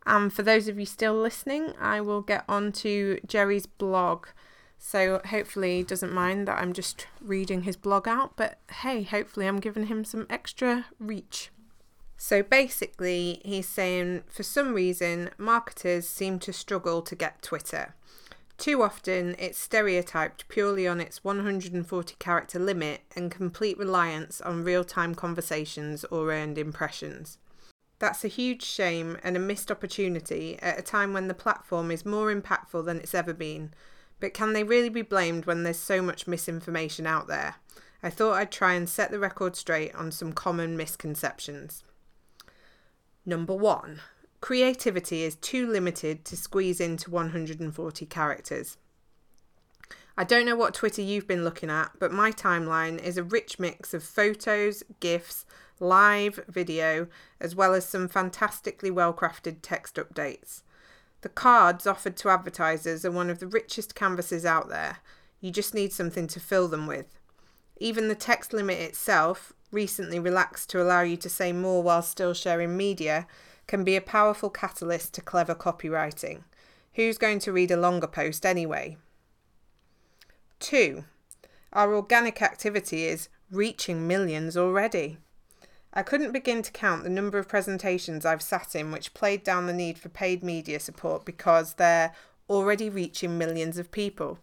And 0.07 0.33
for 0.33 0.43
those 0.43 0.67
of 0.67 0.81
you 0.81 0.87
still 0.87 1.15
listening, 1.15 1.75
I 1.79 2.01
will 2.01 2.23
get 2.23 2.45
on 2.49 2.73
to 2.73 3.21
Jerry's 3.27 3.67
blog. 3.67 4.29
So 4.79 5.21
hopefully 5.27 5.77
he 5.77 5.83
doesn't 5.83 6.11
mind 6.11 6.49
that 6.49 6.59
I'm 6.59 6.73
just 6.73 7.07
reading 7.21 7.65
his 7.65 7.77
blog 7.77 8.09
out, 8.09 8.33
but 8.35 8.59
hey, 8.81 9.03
hopefully 9.03 9.47
I'm 9.47 9.61
giving 9.61 9.89
him 9.89 10.03
some 10.07 10.27
extra 10.31 10.87
reach. 10.99 11.51
So 12.17 12.43
basically, 12.43 13.43
he's 13.45 13.69
saying 13.69 14.25
for 14.27 14.43
some 14.43 14.73
reason, 14.73 15.31
marketers 15.37 16.09
seem 16.09 16.39
to 16.41 16.53
struggle 16.53 17.03
to 17.03 17.15
get 17.15 17.43
Twitter. 17.43 17.95
Too 18.61 18.83
often, 18.83 19.37
it's 19.38 19.59
stereotyped 19.59 20.46
purely 20.49 20.87
on 20.87 21.01
its 21.01 21.25
140 21.25 22.14
character 22.18 22.59
limit 22.59 23.01
and 23.16 23.31
complete 23.31 23.79
reliance 23.79 24.42
on 24.42 24.64
real 24.64 24.85
time 24.85 25.14
conversations 25.14 26.05
or 26.11 26.31
earned 26.31 26.59
impressions. 26.59 27.38
That's 28.01 28.23
a 28.23 28.29
huge 28.29 28.62
shame 28.62 29.16
and 29.25 29.35
a 29.35 29.40
missed 29.40 29.70
opportunity 29.70 30.59
at 30.61 30.79
a 30.79 30.83
time 30.83 31.14
when 31.14 31.27
the 31.27 31.33
platform 31.33 31.90
is 31.90 32.05
more 32.05 32.31
impactful 32.31 32.85
than 32.85 32.99
it's 32.99 33.14
ever 33.14 33.33
been. 33.33 33.73
But 34.20 34.35
can 34.35 34.53
they 34.53 34.62
really 34.62 34.90
be 34.90 35.01
blamed 35.01 35.46
when 35.46 35.62
there's 35.62 35.79
so 35.79 36.03
much 36.03 36.27
misinformation 36.27 37.07
out 37.07 37.29
there? 37.29 37.55
I 38.03 38.11
thought 38.11 38.35
I'd 38.35 38.53
try 38.53 38.75
and 38.75 38.87
set 38.87 39.11
the 39.11 39.18
record 39.18 39.57
straight 39.57 39.94
on 39.94 40.12
some 40.12 40.35
common 40.35 40.77
misconceptions. 40.77 41.83
Number 43.25 43.55
one, 43.55 44.01
creativity 44.40 45.22
is 45.22 45.37
too 45.37 45.66
limited 45.66 46.24
to 46.26 46.37
squeeze 46.37 46.81
into 46.81 47.11
140 47.11 48.07
characters. 48.07 48.76
I 50.16 50.24
don't 50.24 50.44
know 50.44 50.57
what 50.57 50.74
Twitter 50.74 51.03
you've 51.03 51.26
been 51.26 51.44
looking 51.44 51.70
at, 51.70 51.92
but 51.98 52.12
my 52.12 52.31
timeline 52.31 53.03
is 53.03 53.16
a 53.16 53.22
rich 53.22 53.59
mix 53.59 53.94
of 53.94 54.03
photos, 54.03 54.83
GIFs, 55.00 55.46
live 55.79 56.40
video, 56.46 57.07
as 57.40 57.55
well 57.55 57.74
as 57.74 57.87
some 57.87 58.07
fantastically 58.07 58.90
well 58.90 59.14
crafted 59.14 59.59
text 59.62 59.96
updates. 59.96 60.62
The 61.22 61.29
cards 61.29 61.87
offered 61.87 62.16
to 62.18 62.29
advertisers 62.29 63.05
are 63.05 63.11
one 63.11 63.31
of 63.31 63.38
the 63.38 63.46
richest 63.46 63.94
canvases 63.94 64.44
out 64.44 64.68
there. 64.68 64.98
You 65.40 65.50
just 65.50 65.74
need 65.74 65.92
something 65.92 66.26
to 66.29 66.40
fill 66.40 66.68
them 66.68 66.87
with. 66.87 67.18
Even 67.79 68.09
the 68.09 68.14
text 68.14 68.53
limit 68.53 68.79
itself, 68.79 69.55
recently 69.72 70.18
relaxed 70.18 70.68
to 70.70 70.83
allow 70.83 71.00
you 71.03 71.16
to 71.16 71.29
say 71.29 71.53
more 71.53 71.83
while 71.83 72.03
still 72.03 72.35
sharing 72.35 72.76
media, 72.76 73.26
can 73.70 73.85
be 73.85 73.94
a 73.94 74.00
powerful 74.00 74.50
catalyst 74.50 75.14
to 75.14 75.20
clever 75.20 75.54
copywriting. 75.54 76.42
Who's 76.94 77.18
going 77.18 77.38
to 77.38 77.52
read 77.52 77.70
a 77.70 77.76
longer 77.76 78.09
post 78.09 78.44
anyway? 78.44 78.96
2. 80.59 81.04
Our 81.72 81.94
organic 81.94 82.42
activity 82.42 83.04
is 83.04 83.28
reaching 83.48 84.09
millions 84.09 84.56
already. 84.56 85.18
I 85.94 86.02
couldn't 86.02 86.33
begin 86.33 86.62
to 86.62 86.72
count 86.72 87.04
the 87.04 87.11
number 87.11 87.38
of 87.38 87.46
presentations 87.46 88.26
I've 88.26 88.42
sat 88.42 88.74
in 88.74 88.90
which 88.90 89.14
played 89.14 89.44
down 89.44 89.68
the 89.68 89.72
need 89.72 90.00
for 90.00 90.09
paid 90.09 90.42
media 90.42 90.80
support 90.80 91.24
because 91.24 91.74
they're 91.74 92.12
already 92.48 92.90
reaching 92.90 93.38
millions 93.38 93.78
of 93.78 93.92
people. 93.92 94.40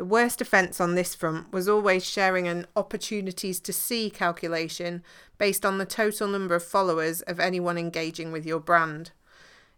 The 0.00 0.06
worst 0.06 0.40
offence 0.40 0.80
on 0.80 0.94
this 0.94 1.14
front 1.14 1.52
was 1.52 1.68
always 1.68 2.08
sharing 2.08 2.48
an 2.48 2.66
opportunities 2.74 3.60
to 3.60 3.70
see 3.70 4.08
calculation 4.08 5.02
based 5.36 5.66
on 5.66 5.76
the 5.76 5.84
total 5.84 6.26
number 6.26 6.54
of 6.54 6.64
followers 6.64 7.20
of 7.20 7.38
anyone 7.38 7.76
engaging 7.76 8.32
with 8.32 8.46
your 8.46 8.60
brand. 8.60 9.10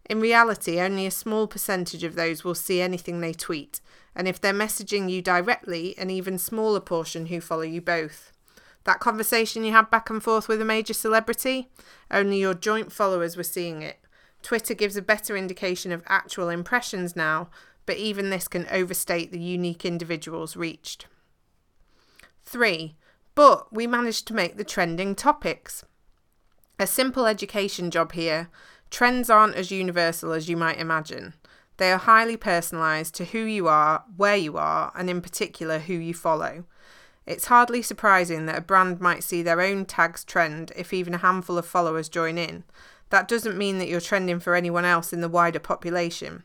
In 0.09 0.21
reality, 0.21 0.79
only 0.79 1.07
a 1.07 1.11
small 1.11 1.49
percentage 1.49 2.05
of 2.05 2.15
those 2.15 2.45
will 2.45 2.55
see 2.55 2.81
anything 2.81 3.21
they 3.21 3.33
tweet, 3.33 3.81
and 4.15 4.29
if 4.29 4.41
they're 4.41 4.55
messaging 4.55 5.11
you 5.11 5.23
directly, 5.23 5.99
an 5.99 6.09
even 6.09 6.39
smaller 6.39 6.79
portion 6.79 7.27
who 7.27 7.41
follow 7.41 7.63
you 7.63 7.81
both. 7.81 8.31
That 8.85 9.01
conversation 9.01 9.65
you 9.65 9.73
had 9.73 9.91
back 9.91 10.09
and 10.09 10.23
forth 10.23 10.47
with 10.47 10.63
a 10.63 10.65
major 10.65 10.95
celebrity, 10.95 11.69
only 12.13 12.39
your 12.39 12.55
joint 12.55 12.93
followers 12.93 13.37
were 13.37 13.43
seeing 13.43 13.83
it. 13.83 13.99
Twitter 14.41 14.75
gives 14.75 14.97
a 14.97 15.03
better 15.03 15.37
indication 15.37 15.91
of 15.91 16.05
actual 16.07 16.49
impressions 16.49 17.17
now, 17.17 17.49
but 17.87 17.97
even 17.97 18.31
this 18.31 18.49
can 18.49 18.67
overstate 18.71 19.33
the 19.33 19.41
unique 19.41 19.85
individuals 19.85 20.57
reached. 20.57 21.07
3. 22.45 22.97
But 23.35 23.73
we 23.73 23.87
managed 23.87 24.27
to 24.29 24.35
make 24.35 24.57
the 24.57 24.65
trending 24.65 25.15
topics. 25.15 25.85
A 26.79 26.87
simple 26.87 27.27
education 27.27 27.91
job 27.91 28.13
here. 28.13 28.51
Trends 28.91 29.31
aren't 29.31 29.57
as 29.57 29.71
universal 29.71 30.33
as 30.33 30.49
you 30.49 30.57
might 30.57 30.79
imagine. 30.79 31.35
They 31.79 31.91
are 31.91 31.99
highly 31.99 32.37
personalised 32.37 33.13
to 33.13 33.25
who 33.25 33.39
you 33.39 33.69
are, 33.69 34.05
where 34.17 34.37
you 34.37 34.59
are, 34.59 34.93
and 34.95 35.09
in 35.09 35.21
particular 35.21 35.79
who 35.79 35.95
you 35.95 36.15
follow. 36.15 36.65
It's 37.25 37.47
hardly 37.47 37.83
surprising 37.83 38.47
that 38.47 38.59
a 38.59 38.63
brand 38.63 39.01
might 39.01 39.25
see 39.25 39.43
their 39.43 39.61
own 39.61 39.87
tags 39.87 40.25
trend 40.25 40.73
if 40.77 40.93
even 40.93 41.15
a 41.15 41.19
handful 41.19 41.57
of 41.57 41.67
followers 41.67 42.09
join 42.09 42.37
in. 42.37 42.65
That 43.11 43.29
doesn't 43.29 43.59
mean 43.59 43.79
that 43.79 43.89
you're 43.89 44.01
trending 44.01 44.41
for 44.41 44.55
anyone 44.55 44.85
else 44.85 45.13
in 45.13 45.21
the 45.21 45.29
wider 45.29 45.59
population. 45.59 46.43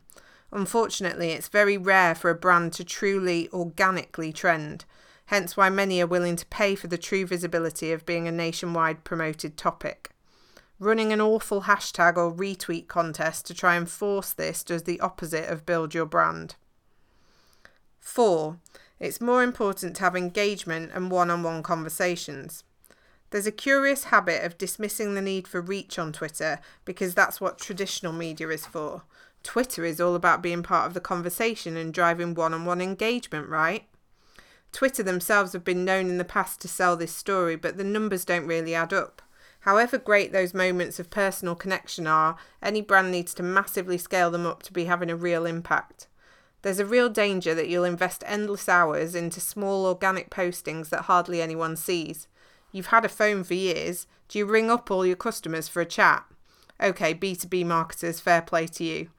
Unfortunately, 0.50 1.30
it's 1.30 1.48
very 1.48 1.76
rare 1.76 2.14
for 2.14 2.30
a 2.30 2.34
brand 2.34 2.72
to 2.74 2.84
truly 2.84 3.48
organically 3.52 4.32
trend, 4.32 4.84
hence 5.26 5.56
why 5.56 5.68
many 5.68 6.00
are 6.00 6.06
willing 6.06 6.36
to 6.36 6.46
pay 6.46 6.74
for 6.74 6.86
the 6.86 6.96
true 6.96 7.26
visibility 7.26 7.92
of 7.92 8.06
being 8.06 8.26
a 8.26 8.32
nationwide 8.32 9.04
promoted 9.04 9.56
topic. 9.56 10.10
Running 10.80 11.12
an 11.12 11.20
awful 11.20 11.62
hashtag 11.62 12.16
or 12.16 12.32
retweet 12.32 12.86
contest 12.86 13.46
to 13.46 13.54
try 13.54 13.74
and 13.74 13.90
force 13.90 14.32
this 14.32 14.62
does 14.62 14.84
the 14.84 15.00
opposite 15.00 15.50
of 15.50 15.66
build 15.66 15.92
your 15.92 16.06
brand. 16.06 16.54
4. 17.98 18.56
It's 19.00 19.20
more 19.20 19.42
important 19.42 19.96
to 19.96 20.02
have 20.02 20.16
engagement 20.16 20.92
and 20.94 21.10
one 21.10 21.30
on 21.30 21.42
one 21.42 21.62
conversations. 21.62 22.64
There's 23.30 23.46
a 23.46 23.52
curious 23.52 24.04
habit 24.04 24.44
of 24.44 24.56
dismissing 24.56 25.14
the 25.14 25.20
need 25.20 25.46
for 25.46 25.60
reach 25.60 25.98
on 25.98 26.12
Twitter 26.12 26.60
because 26.84 27.14
that's 27.14 27.40
what 27.40 27.58
traditional 27.58 28.12
media 28.12 28.48
is 28.48 28.64
for. 28.64 29.02
Twitter 29.42 29.84
is 29.84 30.00
all 30.00 30.14
about 30.14 30.42
being 30.42 30.62
part 30.62 30.86
of 30.86 30.94
the 30.94 31.00
conversation 31.00 31.76
and 31.76 31.94
driving 31.94 32.34
one 32.34 32.52
on 32.52 32.64
one 32.64 32.80
engagement, 32.80 33.48
right? 33.48 33.84
Twitter 34.72 35.02
themselves 35.02 35.52
have 35.52 35.64
been 35.64 35.84
known 35.84 36.10
in 36.10 36.18
the 36.18 36.24
past 36.24 36.60
to 36.60 36.68
sell 36.68 36.96
this 36.96 37.14
story, 37.14 37.56
but 37.56 37.76
the 37.76 37.84
numbers 37.84 38.24
don't 38.24 38.46
really 38.46 38.74
add 38.74 38.92
up. 38.92 39.22
However 39.60 39.98
great 39.98 40.32
those 40.32 40.54
moments 40.54 40.98
of 40.98 41.10
personal 41.10 41.54
connection 41.54 42.06
are, 42.06 42.36
any 42.62 42.80
brand 42.80 43.10
needs 43.10 43.34
to 43.34 43.42
massively 43.42 43.98
scale 43.98 44.30
them 44.30 44.46
up 44.46 44.62
to 44.64 44.72
be 44.72 44.84
having 44.84 45.10
a 45.10 45.16
real 45.16 45.46
impact. 45.46 46.06
There's 46.62 46.78
a 46.78 46.86
real 46.86 47.08
danger 47.08 47.54
that 47.54 47.68
you'll 47.68 47.84
invest 47.84 48.24
endless 48.26 48.68
hours 48.68 49.14
into 49.14 49.40
small 49.40 49.86
organic 49.86 50.30
postings 50.30 50.88
that 50.90 51.02
hardly 51.02 51.40
anyone 51.40 51.76
sees. 51.76 52.28
You've 52.72 52.86
had 52.86 53.04
a 53.04 53.08
phone 53.08 53.44
for 53.44 53.54
years. 53.54 54.06
Do 54.28 54.38
you 54.38 54.46
ring 54.46 54.70
up 54.70 54.90
all 54.90 55.06
your 55.06 55.16
customers 55.16 55.68
for 55.68 55.80
a 55.80 55.86
chat? 55.86 56.24
Okay, 56.80 57.14
B2B 57.14 57.64
marketers, 57.64 58.20
fair 58.20 58.42
play 58.42 58.66
to 58.66 58.84
you. 58.84 59.10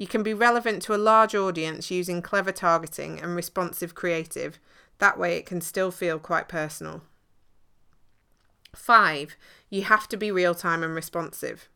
You 0.00 0.06
can 0.06 0.22
be 0.22 0.32
relevant 0.32 0.80
to 0.84 0.94
a 0.94 0.96
large 0.96 1.34
audience 1.34 1.90
using 1.90 2.22
clever 2.22 2.52
targeting 2.52 3.20
and 3.20 3.36
responsive 3.36 3.94
creative. 3.94 4.58
That 4.96 5.18
way, 5.18 5.36
it 5.36 5.44
can 5.44 5.60
still 5.60 5.90
feel 5.90 6.18
quite 6.18 6.48
personal. 6.48 7.02
5. 8.74 9.36
You 9.68 9.82
have 9.82 10.08
to 10.08 10.16
be 10.16 10.30
real 10.30 10.54
time 10.54 10.82
and 10.82 10.94
responsive. 10.94 11.68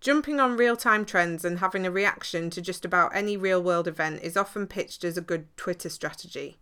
Jumping 0.00 0.38
on 0.38 0.56
real 0.56 0.76
time 0.76 1.04
trends 1.04 1.44
and 1.44 1.58
having 1.58 1.84
a 1.84 1.90
reaction 1.90 2.50
to 2.50 2.62
just 2.62 2.84
about 2.84 3.10
any 3.12 3.36
real 3.36 3.60
world 3.60 3.88
event 3.88 4.22
is 4.22 4.36
often 4.36 4.68
pitched 4.68 5.02
as 5.02 5.18
a 5.18 5.20
good 5.20 5.48
Twitter 5.56 5.88
strategy. 5.88 6.58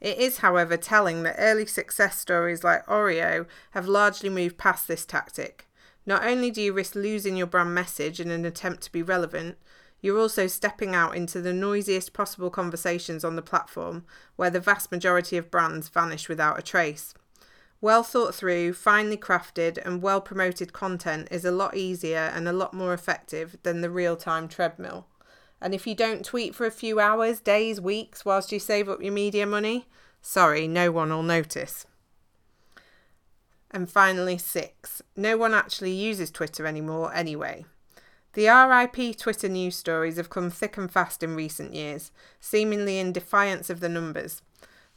It 0.00 0.18
is, 0.18 0.38
however, 0.38 0.76
telling 0.76 1.24
that 1.24 1.34
early 1.36 1.66
success 1.66 2.20
stories 2.20 2.62
like 2.62 2.86
Oreo 2.86 3.48
have 3.72 3.88
largely 3.88 4.30
moved 4.30 4.56
past 4.56 4.86
this 4.86 5.04
tactic. 5.04 5.66
Not 6.06 6.24
only 6.24 6.52
do 6.52 6.62
you 6.62 6.72
risk 6.72 6.94
losing 6.94 7.36
your 7.36 7.48
brand 7.48 7.74
message 7.74 8.20
in 8.20 8.30
an 8.30 8.44
attempt 8.44 8.84
to 8.84 8.92
be 8.92 9.02
relevant, 9.02 9.56
you're 10.04 10.20
also 10.20 10.46
stepping 10.46 10.94
out 10.94 11.16
into 11.16 11.40
the 11.40 11.54
noisiest 11.54 12.12
possible 12.12 12.50
conversations 12.50 13.24
on 13.24 13.36
the 13.36 13.42
platform 13.42 14.04
where 14.36 14.50
the 14.50 14.60
vast 14.60 14.92
majority 14.92 15.38
of 15.38 15.50
brands 15.50 15.88
vanish 15.88 16.28
without 16.28 16.58
a 16.58 16.62
trace. 16.62 17.14
Well 17.80 18.02
thought 18.02 18.34
through, 18.34 18.74
finely 18.74 19.16
crafted, 19.16 19.78
and 19.82 20.02
well 20.02 20.20
promoted 20.20 20.74
content 20.74 21.28
is 21.30 21.46
a 21.46 21.50
lot 21.50 21.74
easier 21.74 22.30
and 22.34 22.46
a 22.46 22.52
lot 22.52 22.74
more 22.74 22.92
effective 22.92 23.56
than 23.62 23.80
the 23.80 23.88
real 23.88 24.14
time 24.14 24.46
treadmill. 24.46 25.06
And 25.58 25.74
if 25.74 25.86
you 25.86 25.94
don't 25.94 26.22
tweet 26.22 26.54
for 26.54 26.66
a 26.66 26.70
few 26.70 27.00
hours, 27.00 27.40
days, 27.40 27.80
weeks, 27.80 28.26
whilst 28.26 28.52
you 28.52 28.58
save 28.58 28.90
up 28.90 29.02
your 29.02 29.10
media 29.10 29.46
money, 29.46 29.88
sorry, 30.20 30.68
no 30.68 30.92
one 30.92 31.08
will 31.08 31.22
notice. 31.22 31.86
And 33.70 33.90
finally, 33.90 34.36
six, 34.36 35.00
no 35.16 35.38
one 35.38 35.54
actually 35.54 35.92
uses 35.92 36.30
Twitter 36.30 36.66
anymore 36.66 37.10
anyway. 37.14 37.64
The 38.34 38.48
RIP 38.48 39.16
Twitter 39.16 39.48
news 39.48 39.76
stories 39.76 40.16
have 40.16 40.28
come 40.28 40.50
thick 40.50 40.76
and 40.76 40.90
fast 40.90 41.22
in 41.22 41.36
recent 41.36 41.72
years, 41.72 42.10
seemingly 42.40 42.98
in 42.98 43.12
defiance 43.12 43.70
of 43.70 43.78
the 43.78 43.88
numbers. 43.88 44.42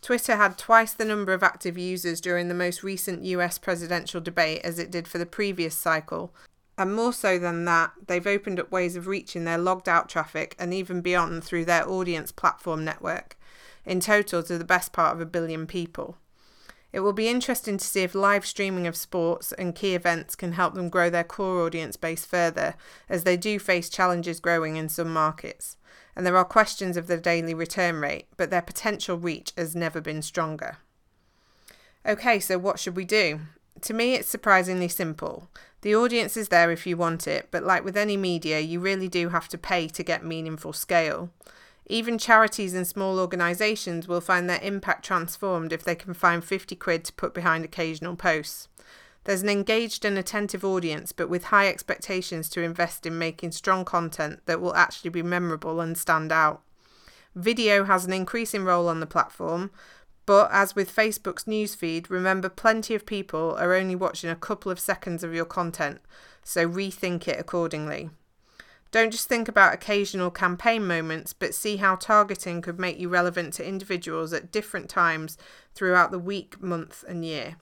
Twitter 0.01 0.37
had 0.37 0.57
twice 0.57 0.93
the 0.93 1.05
number 1.05 1.33
of 1.33 1.43
active 1.43 1.77
users 1.77 2.19
during 2.19 2.47
the 2.47 2.55
most 2.55 2.81
recent 2.81 3.23
US 3.25 3.59
presidential 3.59 4.19
debate 4.19 4.61
as 4.63 4.79
it 4.79 4.89
did 4.89 5.07
for 5.07 5.19
the 5.19 5.25
previous 5.27 5.75
cycle, 5.75 6.33
and 6.79 6.95
more 6.95 7.13
so 7.13 7.37
than 7.37 7.65
that, 7.65 7.91
they've 8.07 8.25
opened 8.25 8.59
up 8.59 8.71
ways 8.71 8.95
of 8.95 9.05
reaching 9.05 9.43
their 9.43 9.59
logged 9.59 9.87
out 9.87 10.09
traffic 10.09 10.55
and 10.57 10.73
even 10.73 11.01
beyond 11.01 11.43
through 11.43 11.65
their 11.65 11.87
audience 11.87 12.31
platform 12.31 12.83
network, 12.83 13.37
in 13.85 13.99
total 13.99 14.41
to 14.41 14.57
the 14.57 14.65
best 14.65 14.93
part 14.93 15.13
of 15.15 15.21
a 15.21 15.25
billion 15.27 15.67
people. 15.67 16.17
It 16.97 17.01
will 17.01 17.13
be 17.13 17.29
interesting 17.29 17.77
to 17.77 17.85
see 17.85 18.01
if 18.01 18.15
live 18.15 18.43
streaming 18.43 18.87
of 18.87 18.95
sports 18.95 19.51
and 19.51 19.75
key 19.75 19.93
events 19.93 20.35
can 20.35 20.53
help 20.53 20.73
them 20.73 20.89
grow 20.89 21.11
their 21.11 21.23
core 21.23 21.63
audience 21.63 21.95
base 21.95 22.25
further, 22.25 22.73
as 23.07 23.23
they 23.23 23.37
do 23.37 23.59
face 23.59 23.87
challenges 23.87 24.39
growing 24.39 24.77
in 24.77 24.89
some 24.89 25.13
markets. 25.13 25.77
And 26.15 26.25
there 26.25 26.35
are 26.35 26.43
questions 26.43 26.97
of 26.97 27.05
the 27.05 27.17
daily 27.17 27.53
return 27.53 27.97
rate, 28.01 28.25
but 28.35 28.49
their 28.49 28.63
potential 28.63 29.15
reach 29.15 29.53
has 29.55 29.75
never 29.75 30.01
been 30.01 30.23
stronger. 30.23 30.77
Okay, 32.03 32.39
so 32.39 32.57
what 32.57 32.79
should 32.79 32.95
we 32.95 33.05
do? 33.05 33.41
To 33.81 33.93
me, 33.93 34.15
it's 34.15 34.27
surprisingly 34.27 34.87
simple. 34.87 35.49
The 35.81 35.95
audience 35.95 36.35
is 36.35 36.49
there 36.49 36.71
if 36.71 36.87
you 36.87 36.97
want 36.97 37.27
it, 37.27 37.49
but 37.51 37.61
like 37.61 37.85
with 37.85 37.95
any 37.95 38.17
media, 38.17 38.59
you 38.59 38.79
really 38.79 39.07
do 39.07 39.29
have 39.29 39.47
to 39.49 39.57
pay 39.59 39.87
to 39.89 40.01
get 40.01 40.25
meaningful 40.25 40.73
scale. 40.73 41.29
Even 41.89 42.17
charities 42.17 42.73
and 42.73 42.85
small 42.85 43.17
organisations 43.17 44.07
will 44.07 44.19
find 44.19 44.49
their 44.49 44.59
impact 44.61 45.05
transformed 45.05 45.71
if 45.71 45.83
they 45.83 45.95
can 45.95 46.13
find 46.13 46.43
50 46.43 46.75
quid 46.75 47.05
to 47.05 47.13
put 47.13 47.33
behind 47.33 47.63
occasional 47.63 48.15
posts. 48.17 48.67
There's 49.23 49.41
an 49.41 49.49
engaged 49.49 50.03
and 50.03 50.17
attentive 50.17 50.65
audience, 50.65 51.11
but 51.11 51.29
with 51.29 51.45
high 51.45 51.67
expectations 51.67 52.49
to 52.49 52.61
invest 52.61 53.05
in 53.05 53.17
making 53.17 53.51
strong 53.51 53.85
content 53.85 54.41
that 54.45 54.59
will 54.59 54.75
actually 54.75 55.09
be 55.09 55.23
memorable 55.23 55.79
and 55.79 55.97
stand 55.97 56.31
out. 56.31 56.61
Video 57.35 57.85
has 57.85 58.05
an 58.05 58.13
increasing 58.13 58.65
role 58.65 58.89
on 58.89 58.99
the 58.99 59.05
platform, 59.05 59.71
but 60.25 60.49
as 60.51 60.75
with 60.75 60.93
Facebook's 60.93 61.45
newsfeed, 61.45 62.09
remember 62.09 62.49
plenty 62.49 62.95
of 62.95 63.05
people 63.05 63.55
are 63.57 63.73
only 63.73 63.95
watching 63.95 64.29
a 64.29 64.35
couple 64.35 64.71
of 64.71 64.79
seconds 64.79 65.23
of 65.23 65.33
your 65.33 65.45
content, 65.45 66.01
so 66.43 66.67
rethink 66.67 67.27
it 67.29 67.39
accordingly. 67.39 68.09
Don't 68.91 69.11
just 69.11 69.27
think 69.27 69.47
about 69.47 69.73
occasional 69.73 70.31
campaign 70.31 70.87
moments, 70.87 71.33
but 71.33 71.53
see 71.53 71.77
how 71.77 71.95
targeting 71.95 72.61
could 72.61 72.79
make 72.79 72.97
you 72.99 73.09
relevant 73.09 73.53
to 73.55 73.67
individuals 73.67 74.31
at 74.31 74.51
different 74.51 74.89
times 74.89 75.37
throughout 75.75 76.11
the 76.11 76.19
week, 76.19 76.61
month, 76.61 77.03
and 77.07 77.25
year. 77.25 77.57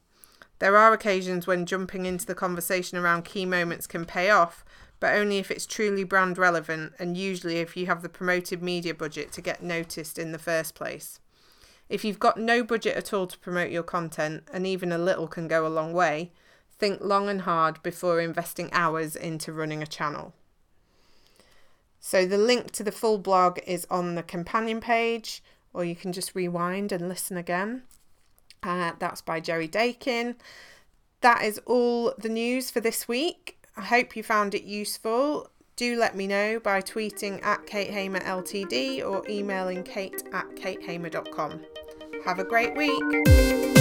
There 0.60 0.78
are 0.78 0.94
occasions 0.94 1.48
when 1.48 1.66
jumping 1.66 2.06
into 2.06 2.26
the 2.26 2.36
conversation 2.36 2.98
around 2.98 3.26
key 3.26 3.46
moments 3.46 3.88
can 3.88 4.06
pay 4.06 4.30
off, 4.30 4.64
but 5.00 5.16
only 5.16 5.38
if 5.38 5.52
it's 5.52 5.66
truly 5.66 6.04
brand 6.04 6.38
relevant 6.38 6.94
and 6.98 7.18
usually 7.18 7.58
if 7.58 7.76
you 7.76 7.88
have 7.88 8.02
the 8.02 8.10
promoted 8.10 8.62
media 8.62 8.94
budget 8.94 9.32
to 9.34 9.42
get 9.42 9.62
noticed 9.62 10.18
in 10.18 10.32
the 10.32 10.40
first 10.40 10.76
place. 10.76 11.20
If 11.90 12.06
you've 12.06 12.20
got 12.20 12.40
no 12.40 12.64
budget 12.64 12.96
at 12.96 13.14
all 13.14 13.28
to 13.28 13.38
promote 13.40 13.70
your 13.70 13.84
content, 13.84 14.44
and 14.52 14.66
even 14.66 14.92
a 14.92 14.98
little 14.98 15.28
can 15.28 15.48
go 15.48 15.68
a 15.68 15.70
long 15.70 15.94
way, 15.94 16.32
think 16.80 17.02
long 17.02 17.30
and 17.30 17.42
hard 17.42 17.82
before 17.84 18.20
investing 18.20 18.70
hours 18.72 19.16
into 19.16 19.52
running 19.52 19.84
a 19.84 19.88
channel. 19.88 20.34
So, 22.08 22.28
the 22.28 22.38
link 22.38 22.70
to 22.74 22.84
the 22.84 22.92
full 22.92 23.18
blog 23.18 23.58
is 23.66 23.88
on 23.90 24.14
the 24.14 24.22
companion 24.22 24.80
page, 24.80 25.42
or 25.74 25.84
you 25.84 25.96
can 25.96 26.14
just 26.14 26.36
rewind 26.36 26.92
and 26.92 27.10
listen 27.10 27.36
again. 27.36 27.82
Uh, 28.62 28.92
that's 29.00 29.22
by 29.22 29.40
Jerry 29.40 29.68
Daykin. 29.68 30.36
That 31.22 31.42
is 31.42 31.60
all 31.66 32.14
the 32.20 32.30
news 32.30 32.70
for 32.70 32.80
this 32.80 33.08
week. 33.08 33.58
I 33.76 33.82
hope 33.82 34.16
you 34.16 34.22
found 34.22 34.54
it 34.54 34.66
useful. 34.66 35.50
Do 35.78 35.98
let 35.98 36.16
me 36.16 36.28
know 36.28 36.60
by 36.60 36.80
tweeting 36.80 37.44
at 37.44 37.66
Kate 37.66 37.90
Hamer 37.90 38.20
Ltd 38.20 39.04
or 39.04 39.28
emailing 39.28 39.82
kate 39.82 40.22
at 40.32 40.46
katehamer.com. 40.56 41.62
Have 42.24 42.38
a 42.38 42.44
great 42.44 42.76
week. 42.76 43.75